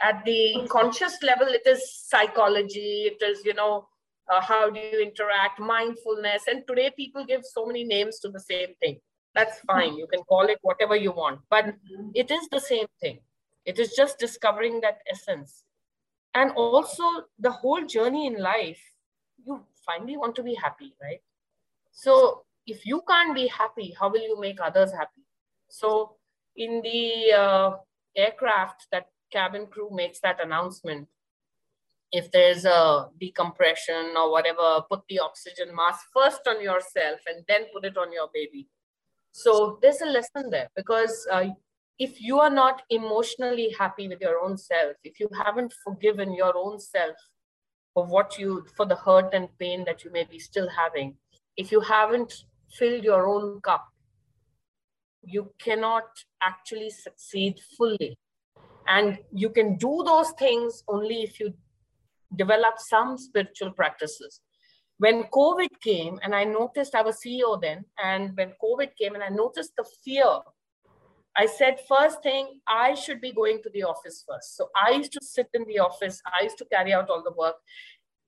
[0.00, 3.88] At the conscious level it is psychology it is you know
[4.30, 8.40] uh, how do you interact mindfulness and today people give so many names to the
[8.40, 9.00] same thing.
[9.34, 9.94] That's fine.
[9.94, 11.74] You can call it whatever you want but
[12.14, 13.20] it is the same thing.
[13.64, 15.64] It is just discovering that essence.
[16.34, 17.04] And also
[17.38, 18.80] the whole journey in life,
[19.44, 21.20] you finally want to be happy, right?
[21.92, 25.22] So if you can't be happy, how will you make others happy?
[25.68, 26.16] So
[26.56, 27.70] in the uh,
[28.16, 31.08] aircraft, that cabin crew makes that announcement.
[32.12, 37.66] If there's a decompression or whatever, put the oxygen mask first on yourself and then
[37.72, 38.68] put it on your baby.
[39.32, 41.44] So there's a lesson there because uh,
[42.00, 46.56] if you are not emotionally happy with your own self, if you haven't forgiven your
[46.56, 47.14] own self
[47.94, 51.16] for what you, for the hurt and pain that you may be still having,
[51.56, 52.32] if you haven't
[52.72, 53.86] filled your own cup,
[55.22, 56.04] you cannot
[56.42, 58.16] actually succeed fully.
[58.86, 61.52] And you can do those things only if you
[62.36, 64.40] develop some spiritual practices.
[64.98, 69.22] When COVID came, and I noticed I was CEO then, and when COVID came, and
[69.22, 70.40] I noticed the fear
[71.36, 74.56] I said, first thing, I should be going to the office first.
[74.56, 77.32] So I used to sit in the office, I used to carry out all the
[77.32, 77.56] work.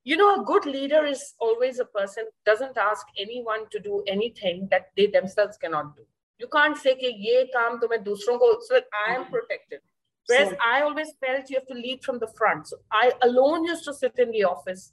[0.04, 4.68] You know, a good leader is always a person doesn't ask anyone to do anything
[4.70, 6.02] that they themselves cannot do.
[6.38, 9.32] You can't say, ye to ko, so I am mm-hmm.
[9.32, 9.80] protected.
[10.26, 12.68] Whereas so, I always felt you have to lead from the front.
[12.68, 14.92] So I alone used to sit in the office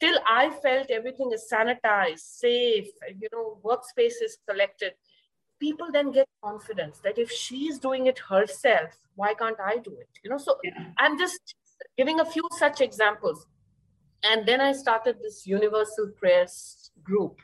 [0.00, 4.92] till I felt everything is sanitized, safe, you know, workspace is collected
[5.60, 10.08] people then get confidence that if she's doing it herself, why can't I do it?
[10.22, 10.86] You know, so yeah.
[10.98, 11.54] I'm just
[11.96, 13.46] giving a few such examples.
[14.22, 17.40] And then I started this universal prayers group.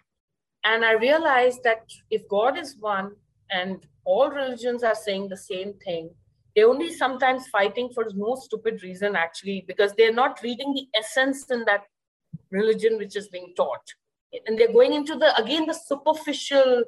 [0.65, 3.13] And I realized that if God is one
[3.51, 6.11] and all religions are saying the same thing,
[6.55, 11.51] they're only sometimes fighting for no stupid reason, actually, because they're not reading the essence
[11.51, 11.85] in that
[12.51, 13.95] religion which is being taught.
[14.47, 16.85] And they're going into the, again, the superficial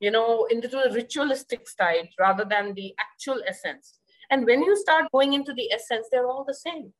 [0.00, 4.00] you know, into the ritualistic side rather than the actual essence.
[4.30, 6.92] And when you start going into the essence, they're all the same.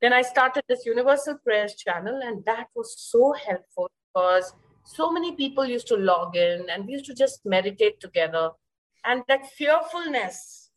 [0.00, 4.52] Then I started this Universal Prayers channel, and that was so helpful because
[4.84, 8.50] so many people used to log in and we used to just meditate together.
[9.04, 10.70] And that fearfulness,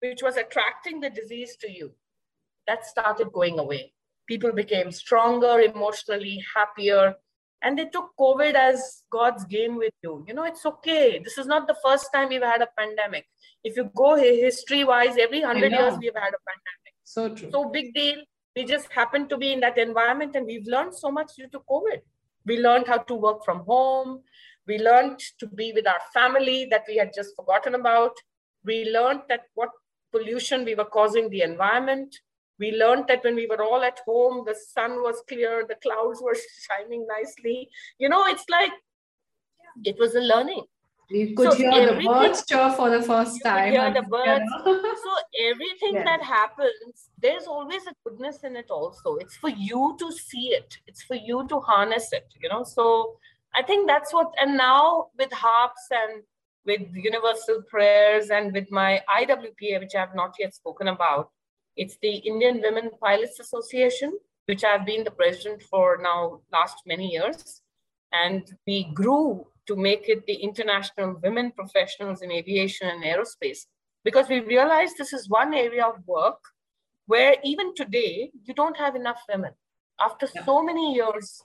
[0.00, 1.92] which was attracting the disease to you,
[2.66, 3.94] that started going away.
[4.26, 7.14] People became stronger emotionally, happier,
[7.62, 10.24] and they took covid as god's game with you.
[10.26, 11.20] You know it's okay.
[11.22, 13.26] This is not the first time we've had a pandemic.
[13.64, 16.94] If you go history wise every 100 years we've had a pandemic.
[17.04, 17.50] So true.
[17.50, 18.18] So big deal.
[18.56, 21.60] We just happened to be in that environment and we've learned so much due to
[21.70, 22.00] covid.
[22.44, 24.22] We learned how to work from home.
[24.66, 28.12] We learned to be with our family that we had just forgotten about.
[28.64, 29.70] We learned that what
[30.12, 32.14] pollution we were causing the environment
[32.64, 36.20] we learned that when we were all at home the sun was clear the clouds
[36.26, 36.36] were
[36.66, 37.68] shining nicely.
[37.98, 38.72] You know it's like
[39.84, 40.64] it was a learning.
[41.10, 44.50] You could so hear the birds chirp for the first time hear the birds
[45.04, 45.12] so
[45.50, 49.16] everything that happens there's always a goodness in it also.
[49.16, 50.78] It's for you to see it.
[50.86, 52.64] It's for you to harness it you know.
[52.64, 53.18] So
[53.54, 56.22] i think that's what and now with harps and
[56.64, 61.30] with universal prayers and with my iwpa which i have not yet spoken about
[61.76, 67.10] it's the Indian Women Pilots Association, which I've been the president for now last many
[67.12, 67.62] years.
[68.12, 73.66] And we grew to make it the International Women Professionals in Aviation and Aerospace
[74.04, 76.40] because we realized this is one area of work
[77.06, 79.52] where even today you don't have enough women.
[80.00, 80.44] after yeah.
[80.44, 81.42] so many years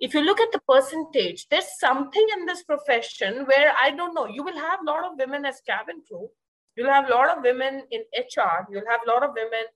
[0.00, 4.26] if you look at the percentage there's something in this profession where i don't know
[4.26, 6.28] you will have a lot of women as cabin crew
[6.78, 9.66] you'll have a lot of women in hr you'll have a lot of women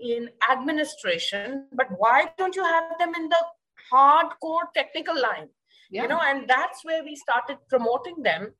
[0.00, 3.42] in administration but why don't you have them in the
[3.90, 5.48] hardcore technical line
[5.90, 6.02] yeah.
[6.02, 8.52] you know and that's where we started promoting them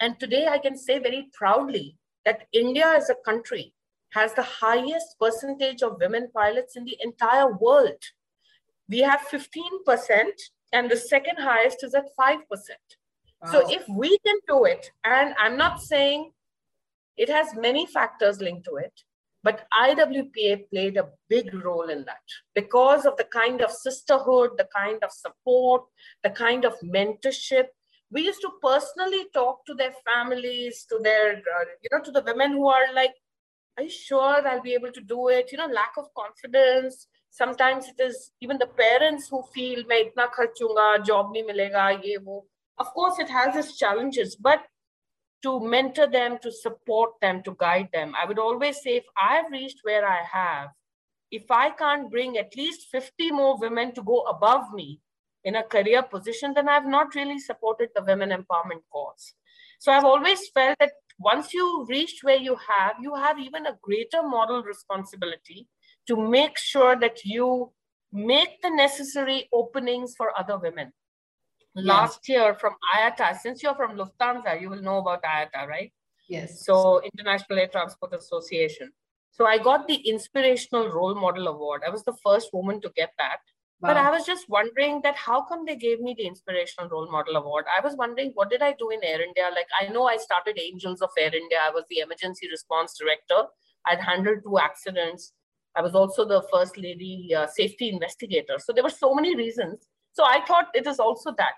[0.00, 3.72] and today i can say very proudly that india as a country
[4.18, 8.10] has the highest percentage of women pilots in the entire world
[8.88, 10.30] we have 15%
[10.72, 13.52] and the second highest is at 5% wow.
[13.52, 16.32] so if we can do it and i'm not saying
[17.20, 19.02] it has many factors linked to it,
[19.42, 24.66] but IWPA played a big role in that because of the kind of sisterhood, the
[24.74, 25.82] kind of support,
[26.22, 27.66] the kind of mentorship.
[28.10, 32.22] We used to personally talk to their families, to their, uh, you know, to the
[32.22, 33.12] women who are like,
[33.76, 35.52] are you sure I'll be able to do it?
[35.52, 37.06] You know, lack of confidence.
[37.28, 42.46] Sometimes it is even the parents who feel, itna job nahi milega, ye wo.
[42.78, 44.60] Of course, it has its challenges, but
[45.42, 48.14] to mentor them, to support them, to guide them.
[48.20, 50.68] I would always say if I've reached where I have,
[51.30, 55.00] if I can't bring at least 50 more women to go above me
[55.44, 59.34] in a career position, then I've not really supported the women empowerment cause.
[59.78, 63.78] So I've always felt that once you reach where you have, you have even a
[63.82, 65.68] greater moral responsibility
[66.06, 67.72] to make sure that you
[68.12, 70.92] make the necessary openings for other women
[71.74, 73.38] last year from IATA.
[73.38, 75.92] Since you're from Lufthansa, you will know about IATA, right?
[76.28, 76.64] Yes.
[76.64, 78.92] So International Air Transport Association.
[79.32, 81.82] So I got the Inspirational Role Model Award.
[81.86, 83.38] I was the first woman to get that.
[83.80, 83.90] Wow.
[83.90, 87.36] But I was just wondering that how come they gave me the Inspirational Role Model
[87.36, 87.64] Award?
[87.74, 89.48] I was wondering what did I do in Air India?
[89.54, 91.58] Like I know I started Angels of Air India.
[91.62, 93.48] I was the emergency response director.
[93.86, 95.32] I'd handled two accidents.
[95.74, 98.58] I was also the first lady uh, safety investigator.
[98.58, 99.88] So there were so many reasons.
[100.12, 101.52] So I thought it is also that.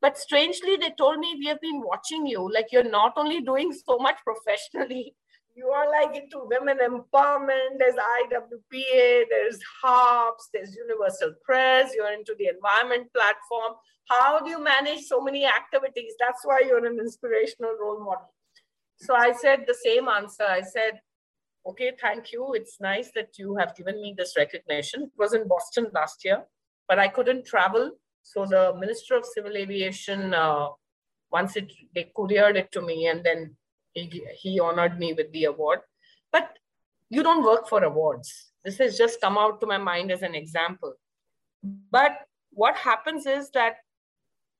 [0.00, 2.52] But strangely, they told me we have been watching you.
[2.52, 5.14] Like you're not only doing so much professionally,
[5.56, 7.78] you are like into women empowerment.
[7.78, 11.90] There's IWPA, there's HARPS, there's Universal Prayers.
[11.94, 13.74] You're into the environment platform.
[14.08, 16.14] How do you manage so many activities?
[16.18, 18.34] That's why you're an inspirational role model.
[18.96, 20.44] So I said the same answer.
[20.44, 21.00] I said,
[21.64, 22.54] okay, thank you.
[22.54, 25.02] It's nice that you have given me this recognition.
[25.02, 26.44] It was in Boston last year
[26.88, 27.92] but I couldn't travel.
[28.22, 30.68] So the Minister of Civil Aviation, uh,
[31.30, 33.56] once it they couriered it to me, and then
[33.92, 35.80] he, he honored me with the award.
[36.30, 36.58] But
[37.10, 38.52] you don't work for awards.
[38.64, 40.94] This has just come out to my mind as an example.
[41.90, 42.18] But
[42.52, 43.76] what happens is that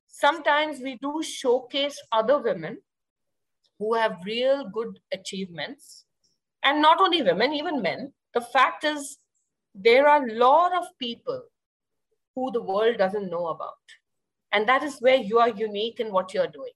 [0.08, 2.78] sometimes we do showcase other women
[3.78, 6.04] who have real good achievements.
[6.62, 8.12] And not only women, even men.
[8.34, 9.18] The fact is,
[9.74, 11.42] there are a lot of people
[12.34, 13.74] who the world doesn't know about.
[14.52, 16.72] And that is where you are unique in what you're doing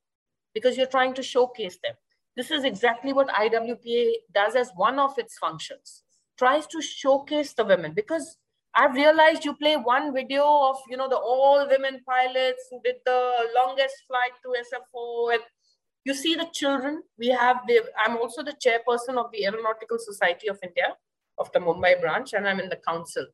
[0.55, 1.95] because you're trying to showcase them.
[2.37, 6.03] This is exactly what IWPA does as one of its functions,
[6.39, 8.37] tries to showcase the women because
[8.75, 12.97] I've realized you play one video of, you know, the all women pilots who did
[13.07, 15.43] the longest flight to SFO and
[16.05, 17.03] you see the children.
[17.19, 20.95] We have the, I'm also the chairperson of the Aeronautical Society of India
[21.39, 23.27] of the Mumbai branch and I'm in the council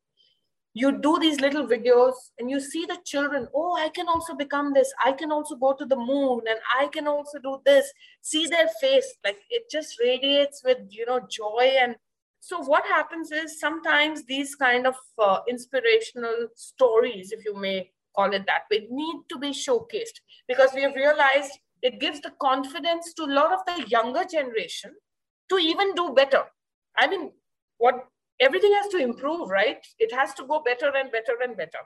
[0.74, 4.72] you do these little videos and you see the children oh i can also become
[4.72, 4.92] this.
[5.04, 7.92] I can also go to the moon and i can also do this.
[8.20, 11.74] See their face like it just radiates with you know joy.
[11.80, 11.96] And
[12.40, 18.32] so what happens is sometimes these kind of uh, inspirational stories if you may call
[18.32, 23.12] it that way need to be showcased because we have realized it gives the confidence
[23.14, 24.92] to a lot of the younger generation
[25.48, 26.44] to even do better.
[26.96, 27.32] I mean
[27.78, 28.06] what
[28.42, 29.86] everything has to improve, right?
[29.98, 31.82] It has to go better and better and better.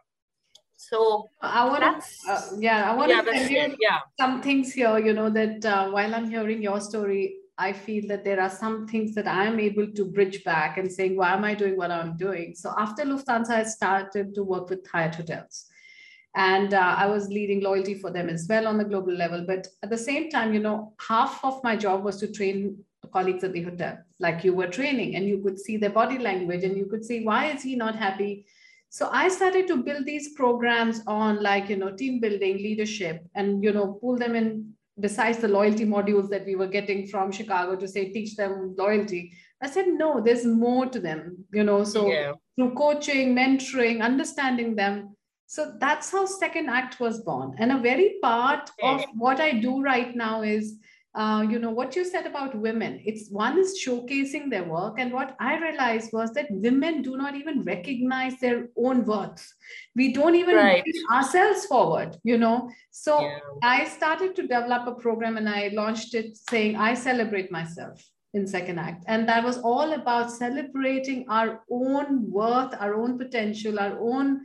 [0.77, 3.99] So I want to, uh, yeah, I want to tell you yeah.
[4.21, 4.99] some things here.
[4.99, 8.87] You know that uh, while I'm hearing your story, I feel that there are some
[8.87, 11.91] things that I am able to bridge back and saying, why am I doing what
[11.91, 12.55] I'm doing?
[12.55, 15.65] So after Lufthansa, I started to work with Hyatt Hotels.
[16.35, 19.45] And uh, I was leading loyalty for them as well on the global level.
[19.47, 23.43] But at the same time, you know, half of my job was to train colleagues
[23.43, 26.77] at the hotel like you were training and you could see their body language and
[26.77, 28.47] you could see why is he not happy?
[28.89, 33.63] So i started to build these programs on like you know team building leadership and
[33.63, 37.77] you know pull them in besides the loyalty modules that we were getting from chicago
[37.77, 39.33] to say teach them loyalty.
[39.61, 42.33] I said no there's more to them you know so yeah.
[42.55, 45.17] through coaching mentoring understanding them.
[45.49, 47.55] So that's how second act was born.
[47.59, 50.79] And a very part of what i do right now is
[51.17, 55.13] uh, you know what you said about women it's one is showcasing their work and
[55.13, 59.53] what i realized was that women do not even recognize their own worth
[59.95, 60.85] we don't even right.
[61.11, 63.39] ourselves forward you know so yeah.
[63.63, 68.05] i started to develop a program and i launched it saying i celebrate myself
[68.35, 73.81] in second act and that was all about celebrating our own worth our own potential
[73.81, 74.41] our own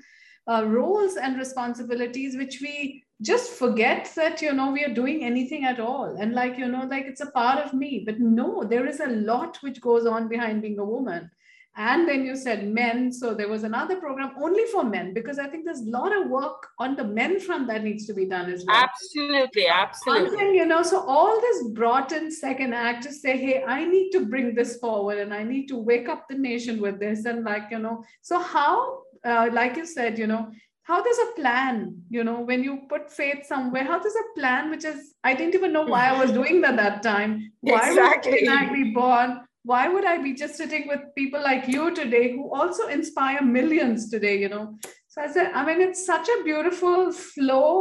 [0.47, 5.65] uh, roles and responsibilities which we just forget that you know we are doing anything
[5.65, 6.17] at all.
[6.19, 8.03] And like you know like it's a part of me.
[8.05, 11.29] But no there is a lot which goes on behind being a woman.
[11.77, 13.13] And then you said men.
[13.13, 16.29] So there was another program only for men because i think there's a lot of
[16.29, 18.75] work on the men front that needs to be done as well.
[18.75, 20.43] Absolutely absolutely.
[20.43, 24.11] And you know so all this brought in second act to say hey i need
[24.11, 27.25] to bring this forward and i need to wake up the nation with this.
[27.25, 30.51] And like you know so how uh, like you said you know
[30.91, 31.75] how does a plan
[32.09, 35.55] you know when you put faith somewhere how does a plan which is i didn't
[35.59, 37.31] even know why i was doing that that time.
[37.61, 38.49] Why exactly.
[38.49, 39.29] I be born?
[39.71, 44.09] Why would i be just sitting with people like you today who also inspire millions
[44.15, 44.65] today you know?
[45.07, 47.71] So i said i mean it's such a beautiful flow.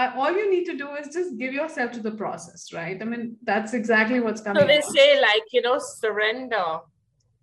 [0.00, 3.00] I, all you need to do is just give yourself to the process right?
[3.04, 6.66] I mean that's exactly what's coming so they say like you know surrender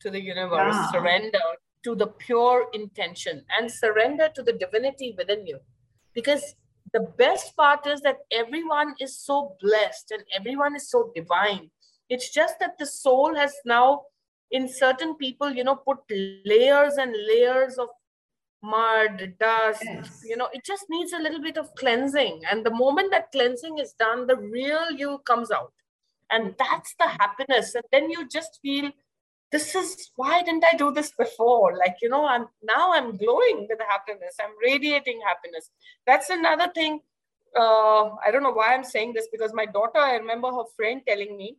[0.01, 0.91] to the universe yeah.
[0.91, 1.47] surrender
[1.85, 5.59] to the pure intention and surrender to the divinity within you.
[6.13, 6.55] Because
[6.93, 11.69] the best part is that everyone is so blessed and everyone is so divine.
[12.09, 14.01] It's just that the soul has now,
[14.51, 15.99] in certain people, you know, put
[16.45, 17.89] layers and layers of
[18.63, 20.21] mud, dust, yes.
[20.25, 22.41] you know, it just needs a little bit of cleansing.
[22.49, 25.73] And the moment that cleansing is done, the real you comes out.
[26.31, 26.57] And mm.
[26.57, 27.75] that's the happiness.
[27.75, 28.91] And then you just feel
[29.55, 31.77] this is why didn't I do this before?
[31.77, 34.35] Like, you know, I'm now I'm glowing with happiness.
[34.43, 35.69] I'm radiating happiness.
[36.05, 36.99] That's another thing.
[37.57, 41.01] Uh, I don't know why I'm saying this because my daughter, I remember her friend
[41.07, 41.55] telling me,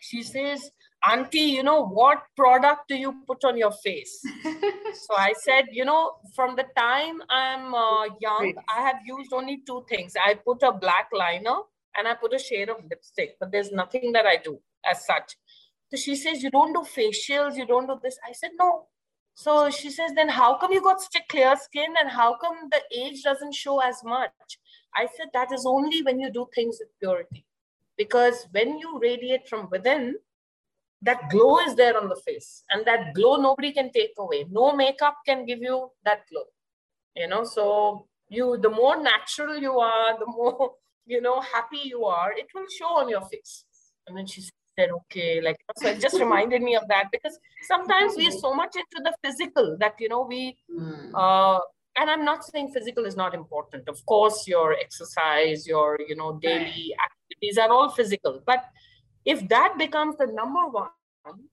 [0.00, 0.70] she says,
[1.06, 4.18] Auntie, you know, what product do you put on your face?
[4.44, 9.62] so I said, you know, from the time I'm uh, young, I have used only
[9.66, 10.14] two things.
[10.28, 11.58] I put a black liner
[11.98, 14.58] and I put a shade of lipstick, but there's nothing that I do
[14.90, 15.36] as such.
[15.90, 18.18] So she says, You don't do facials, you don't do this.
[18.28, 18.86] I said, No.
[19.34, 22.68] So she says, Then how come you got such a clear skin and how come
[22.70, 24.58] the age doesn't show as much?
[24.94, 27.44] I said, That is only when you do things with purity.
[27.96, 30.16] Because when you radiate from within,
[31.02, 34.72] that glow is there on the face and that glow nobody can take away no
[34.72, 36.44] makeup can give you that glow
[37.16, 40.72] you know so you the more natural you are the more
[41.06, 43.64] you know happy you are it will show on your face
[44.06, 47.38] and then she said said, okay, like, so it just reminded me of that because
[47.62, 51.10] sometimes we're so much into the physical that, you know, we, mm.
[51.14, 51.60] uh,
[51.96, 53.88] and I'm not saying physical is not important.
[53.88, 58.42] Of course, your exercise, your, you know, daily activities are all physical.
[58.46, 58.64] But
[59.24, 60.90] if that becomes the number one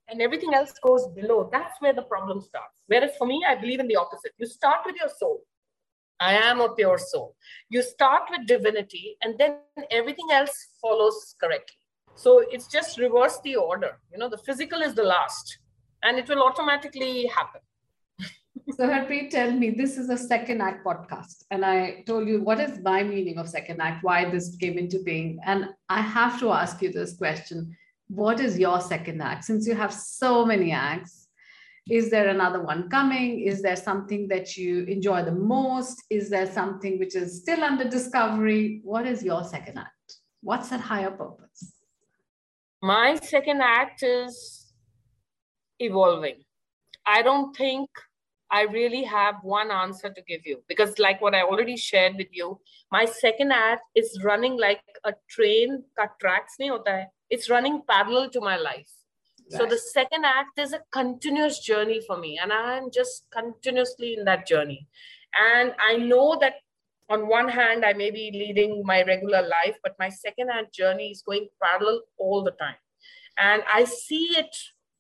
[0.07, 2.82] and everything else goes below, that's where the problem starts.
[2.88, 4.34] Whereas for me, I believe in the opposite.
[4.38, 5.41] You start with your soul.
[6.19, 7.36] I am a pure soul.
[7.69, 9.57] You start with divinity, and then
[9.91, 11.78] everything else follows correctly.
[12.18, 13.99] So it's just reverse the order.
[14.11, 15.59] You know, the physical is the last,
[16.01, 17.61] and it will automatically happen.
[18.76, 22.59] so Harpreet, tell me, this is a second act podcast, and I told you what
[22.59, 26.51] is my meaning of second act, why this came into being, and I have to
[26.51, 29.43] ask you this question: What is your second act?
[29.43, 31.28] Since you have so many acts,
[31.88, 33.41] is there another one coming?
[33.41, 36.03] Is there something that you enjoy the most?
[36.09, 38.82] Is there something which is still under discovery?
[38.84, 40.15] What is your second act?
[40.41, 41.76] What's that higher purpose
[42.82, 44.73] my second act is
[45.80, 46.43] evolving.
[47.05, 47.89] I don't think
[48.49, 52.28] I really have one answer to give you because, like what I already shared with
[52.32, 52.59] you,
[52.91, 56.55] my second act is running like a train cut tracks.
[57.30, 58.89] It's running parallel to my life.
[59.51, 59.59] Right.
[59.59, 64.25] So the second act is a continuous journey for me, and I'm just continuously in
[64.25, 64.88] that journey.
[65.39, 66.55] And I know that
[67.10, 71.12] on one hand, I may be leading my regular life, but my second hand journey
[71.12, 72.76] is going parallel all the time.
[73.38, 74.55] And I see it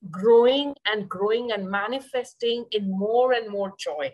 [0.09, 4.13] growing and growing and manifesting in more and more joy.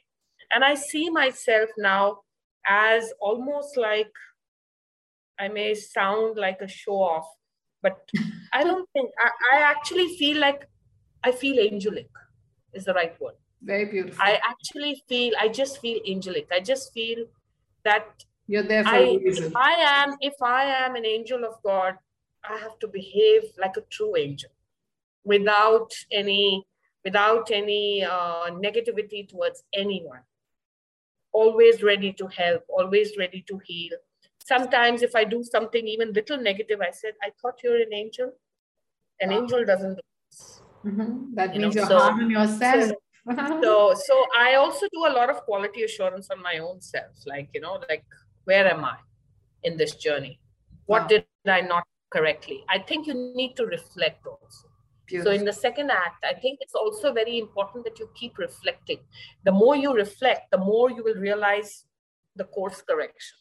[0.52, 2.20] And I see myself now
[2.66, 4.12] as almost like
[5.40, 7.28] I may sound like a show off,
[7.82, 7.98] but
[8.54, 10.68] I don't think I, I actually feel like
[11.24, 12.10] I feel angelic
[12.74, 13.36] is the right word.
[13.62, 14.22] Very beautiful.
[14.22, 16.48] I actually feel, I just feel angelic.
[16.52, 17.26] I just feel
[17.84, 19.46] that you're there for I, a reason.
[19.46, 21.96] If I am, if I am an angel of God,
[22.44, 24.50] I have to behave like a true angel,
[25.24, 26.66] without any
[27.04, 30.22] without any uh, negativity towards anyone.
[31.32, 33.98] Always ready to help, always ready to heal.
[34.46, 38.34] sometimes if I do something even little negative, I said, I thought you're an angel.
[39.22, 39.38] An wow.
[39.38, 40.62] angel doesn't do this.
[40.86, 41.36] Mm-hmm.
[41.36, 41.82] That you means know?
[41.82, 42.84] you're so, hard on yourself.
[42.84, 42.96] So,
[43.36, 47.16] so, so I also do a lot of quality assurance on my own self.
[47.26, 48.04] Like, you know, like,
[48.44, 48.98] where am I
[49.64, 50.40] in this journey?
[50.86, 51.08] What wow.
[51.08, 52.64] did I not correctly?
[52.70, 54.68] I think you need to reflect also.
[55.06, 55.32] Beautiful.
[55.32, 59.00] So in the second act, I think it's also very important that you keep reflecting.
[59.46, 61.86] The more you reflect, the more you will realize
[62.36, 63.38] the course correction.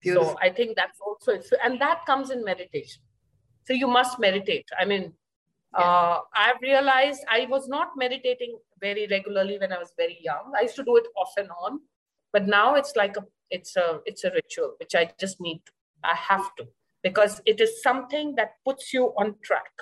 [0.00, 0.30] Beautiful.
[0.30, 3.02] So I think that's also so, and that comes in meditation.
[3.64, 4.66] So you must meditate.
[4.78, 5.12] I mean,
[5.74, 10.52] uh, I've realized I was not meditating very regularly when I was very young.
[10.58, 11.80] I used to do it off and on,
[12.32, 15.62] but now it's like a it's a it's a ritual which I just need.
[15.66, 15.72] To,
[16.04, 16.66] I have to
[17.02, 19.72] because it is something that puts you on track,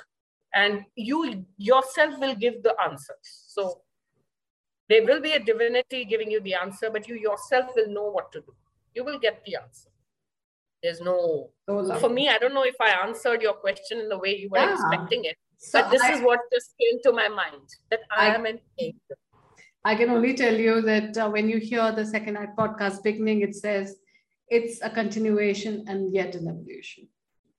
[0.54, 3.44] and you yourself will give the answers.
[3.48, 3.82] So
[4.88, 8.32] there will be a divinity giving you the answer, but you yourself will know what
[8.32, 8.54] to do.
[8.94, 9.88] You will get the answer.
[10.82, 14.18] There's no, so for me, I don't know if I answered your question in the
[14.18, 14.72] way you were yeah.
[14.72, 18.28] expecting it, so but this I, is what just came to my mind that I,
[18.28, 19.16] I am an angel.
[19.84, 23.42] I can only tell you that uh, when you hear the second act podcast beginning,
[23.42, 23.96] it says
[24.48, 27.08] it's a continuation and yet an evolution.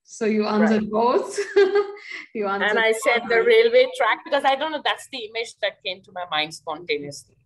[0.04, 0.92] So you answered right.
[0.92, 1.38] both.
[2.36, 4.82] you answered and I said the railway track because I don't know.
[4.84, 7.38] That's the image that came to my mind spontaneously.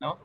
[0.00, 0.18] No.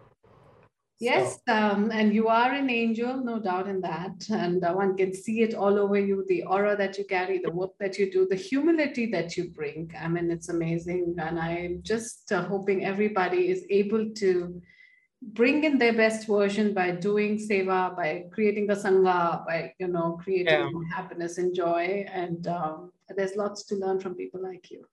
[0.99, 1.53] Yes, so.
[1.53, 4.29] um, and you are an angel, no doubt in that.
[4.29, 7.51] And uh, one can see it all over you the aura that you carry, the
[7.51, 9.93] work that you do, the humility that you bring.
[9.99, 11.15] I mean, it's amazing.
[11.17, 14.61] And I'm just uh, hoping everybody is able to
[15.21, 20.17] bring in their best version by doing seva, by creating the sangha, by, you know,
[20.23, 20.95] creating yeah.
[20.95, 22.05] happiness and joy.
[22.11, 24.85] And um, there's lots to learn from people like you.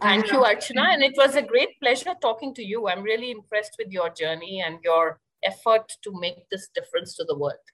[0.00, 0.94] Thank you, Archana.
[0.94, 2.88] And it was a great pleasure talking to you.
[2.88, 7.36] I'm really impressed with your journey and your effort to make this difference to the
[7.36, 7.66] world.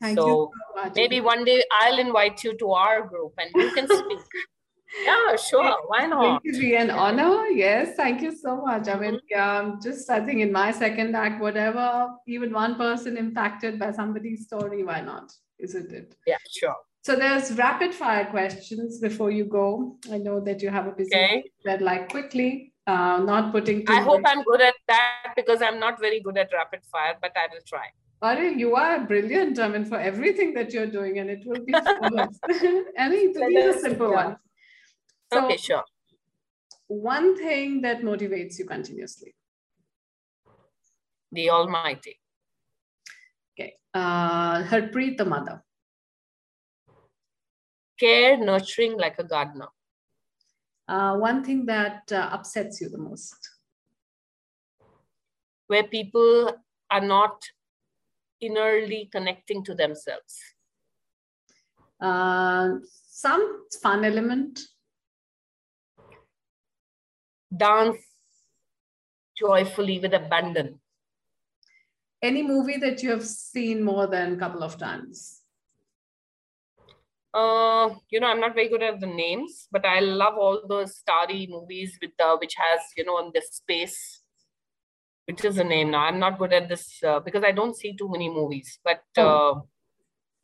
[0.00, 3.86] Thank so, so maybe one day I'll invite you to our group and you can
[3.86, 4.18] speak.
[5.04, 5.76] yeah, sure.
[5.86, 6.42] Why not?
[6.44, 7.46] It will be an honor.
[7.46, 8.88] Yes, thank you so much.
[8.88, 13.78] I mean, um, just I think in my second act, whatever, even one person impacted
[13.78, 15.32] by somebody's story, why not?
[15.58, 16.16] Isn't it?
[16.26, 16.76] Yeah, sure.
[17.04, 19.98] So there's rapid fire questions before you go.
[20.10, 21.44] I know that you have a busy okay.
[21.80, 23.84] like quickly, uh, not putting.
[23.84, 27.14] too I hope I'm good at that because I'm not very good at rapid fire,
[27.20, 27.84] but I will try.
[28.22, 29.58] Are you are brilliant.
[29.58, 31.74] I mean, for everything that you're doing, and it will be
[32.96, 34.24] any these are simple yeah.
[34.24, 34.38] ones.
[35.30, 35.84] So, okay, sure.
[36.86, 39.34] One thing that motivates you continuously.
[41.32, 42.18] The Almighty.
[43.52, 43.74] Okay.
[43.92, 45.63] Uh, Harpreet, the mother
[47.98, 49.68] care, nurturing like a gardener?
[50.86, 53.36] Uh, one thing that uh, upsets you the most?
[55.66, 56.52] Where people
[56.90, 57.42] are not
[58.42, 60.38] innerly connecting to themselves.
[62.00, 62.74] Uh,
[63.08, 64.60] some fun element.
[67.56, 67.98] Dance
[69.38, 70.80] joyfully with abandon.
[72.22, 75.43] Any movie that you have seen more than a couple of times?
[77.34, 80.96] Uh, you know, I'm not very good at the names, but I love all those
[80.96, 84.20] starry movies with the which has you know on the space.
[85.26, 86.00] Which is the name now?
[86.00, 88.78] I'm not good at this uh, because I don't see too many movies.
[88.84, 89.64] But oh.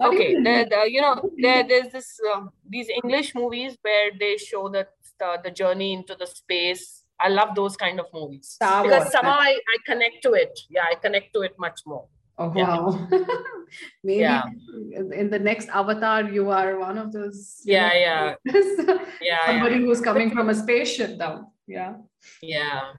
[0.01, 4.37] uh, okay, the, the, you know, there, there's this uh, these English movies where they
[4.37, 4.89] show the
[5.45, 7.05] the journey into the space.
[7.21, 10.59] I love those kind of movies Star because Wars, somehow I, I connect to it.
[10.71, 12.09] Yeah, I connect to it much more.
[12.41, 13.07] Oh wow!
[13.11, 13.27] Yeah.
[14.03, 14.43] Maybe yeah.
[15.15, 17.61] in the next avatar, you are one of those.
[17.65, 18.35] Yeah, know, yeah,
[19.21, 19.47] yeah.
[19.47, 19.81] Somebody yeah.
[19.83, 21.49] who's coming from a spaceship down.
[21.67, 21.97] Yeah.
[22.41, 22.93] Yeah.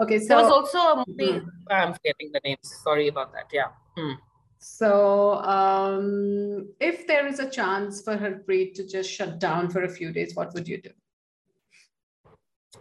[0.00, 1.38] Okay, so there was also a movie.
[1.38, 1.48] Hmm.
[1.70, 2.80] I'm forgetting the names.
[2.82, 3.50] Sorry about that.
[3.52, 3.68] Yeah.
[3.96, 4.14] Hmm.
[4.58, 9.84] So, um, if there is a chance for her Harpreet to just shut down for
[9.84, 10.90] a few days, what would you do?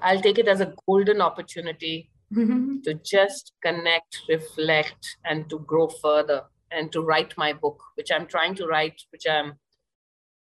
[0.01, 2.81] I'll take it as a golden opportunity mm-hmm.
[2.83, 8.27] to just connect, reflect, and to grow further and to write my book, which I'm
[8.27, 9.53] trying to write, which I'm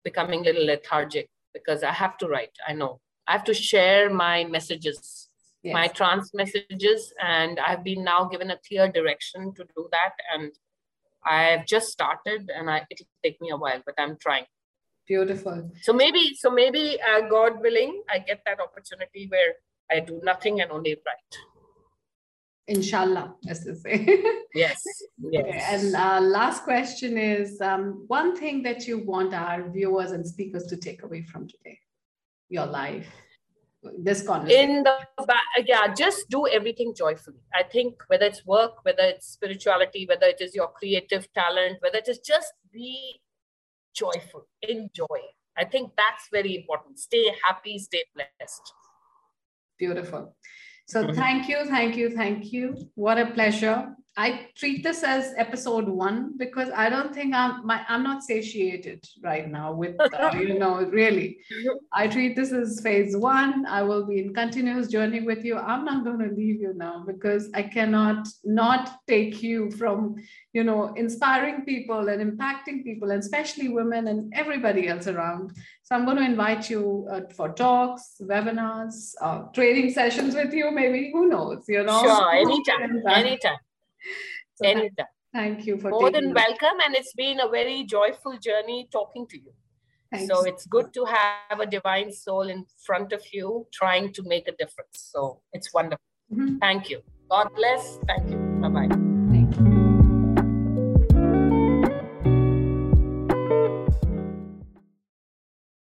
[0.04, 2.56] becoming a little lethargic because I have to write.
[2.66, 5.28] I know I have to share my messages,
[5.62, 5.72] yes.
[5.72, 10.12] my trans messages, and I've been now given a clear direction to do that.
[10.34, 10.52] And
[11.24, 14.46] I've just started, and I, it'll take me a while, but I'm trying.
[15.06, 15.70] Beautiful.
[15.82, 19.54] So maybe, so maybe, uh, God willing, I get that opportunity where
[19.90, 21.40] I do nothing and only write
[22.68, 24.22] inshallah as to say
[24.54, 24.82] yes
[25.18, 25.64] yes okay.
[25.70, 30.66] and uh, last question is um, one thing that you want our viewers and speakers
[30.66, 31.78] to take away from today
[32.48, 33.08] your life
[33.98, 34.70] this conversation?
[34.70, 34.98] In the
[35.66, 37.40] yeah, just do everything joyfully.
[37.54, 41.98] I think whether it's work, whether it's spirituality, whether it is your creative talent, whether
[41.98, 43.20] it is just be
[43.94, 45.20] joyful, enjoy.
[45.56, 46.98] I think that's very important.
[46.98, 48.72] Stay happy, stay blessed.
[49.78, 50.36] Beautiful.
[50.90, 52.74] So thank you, thank you, thank you.
[52.96, 53.94] What a pleasure.
[54.20, 59.02] I treat this as episode one because I don't think I'm my, I'm not satiated
[59.22, 61.38] right now with uh, you know really.
[61.90, 63.64] I treat this as phase one.
[63.64, 65.56] I will be in continuous journey with you.
[65.56, 70.16] I'm not going to leave you now because I cannot not take you from
[70.52, 75.52] you know inspiring people and impacting people and especially women and everybody else around.
[75.84, 80.70] So I'm going to invite you uh, for talks, webinars, uh, training sessions with you.
[80.70, 81.64] Maybe who knows?
[81.68, 82.02] You know.
[82.02, 83.60] Sure, anytime, anytime.
[84.62, 85.06] So Anytime.
[85.32, 89.36] Thank you for more than welcome, and it's been a very joyful journey talking to
[89.36, 89.52] you.
[90.10, 90.26] Thanks.
[90.26, 94.48] So it's good to have a divine soul in front of you, trying to make
[94.48, 95.10] a difference.
[95.12, 96.02] So it's wonderful.
[96.32, 96.58] Mm-hmm.
[96.58, 97.02] Thank you.
[97.30, 97.98] God bless.
[98.08, 98.36] Thank you.
[98.60, 99.09] Bye bye.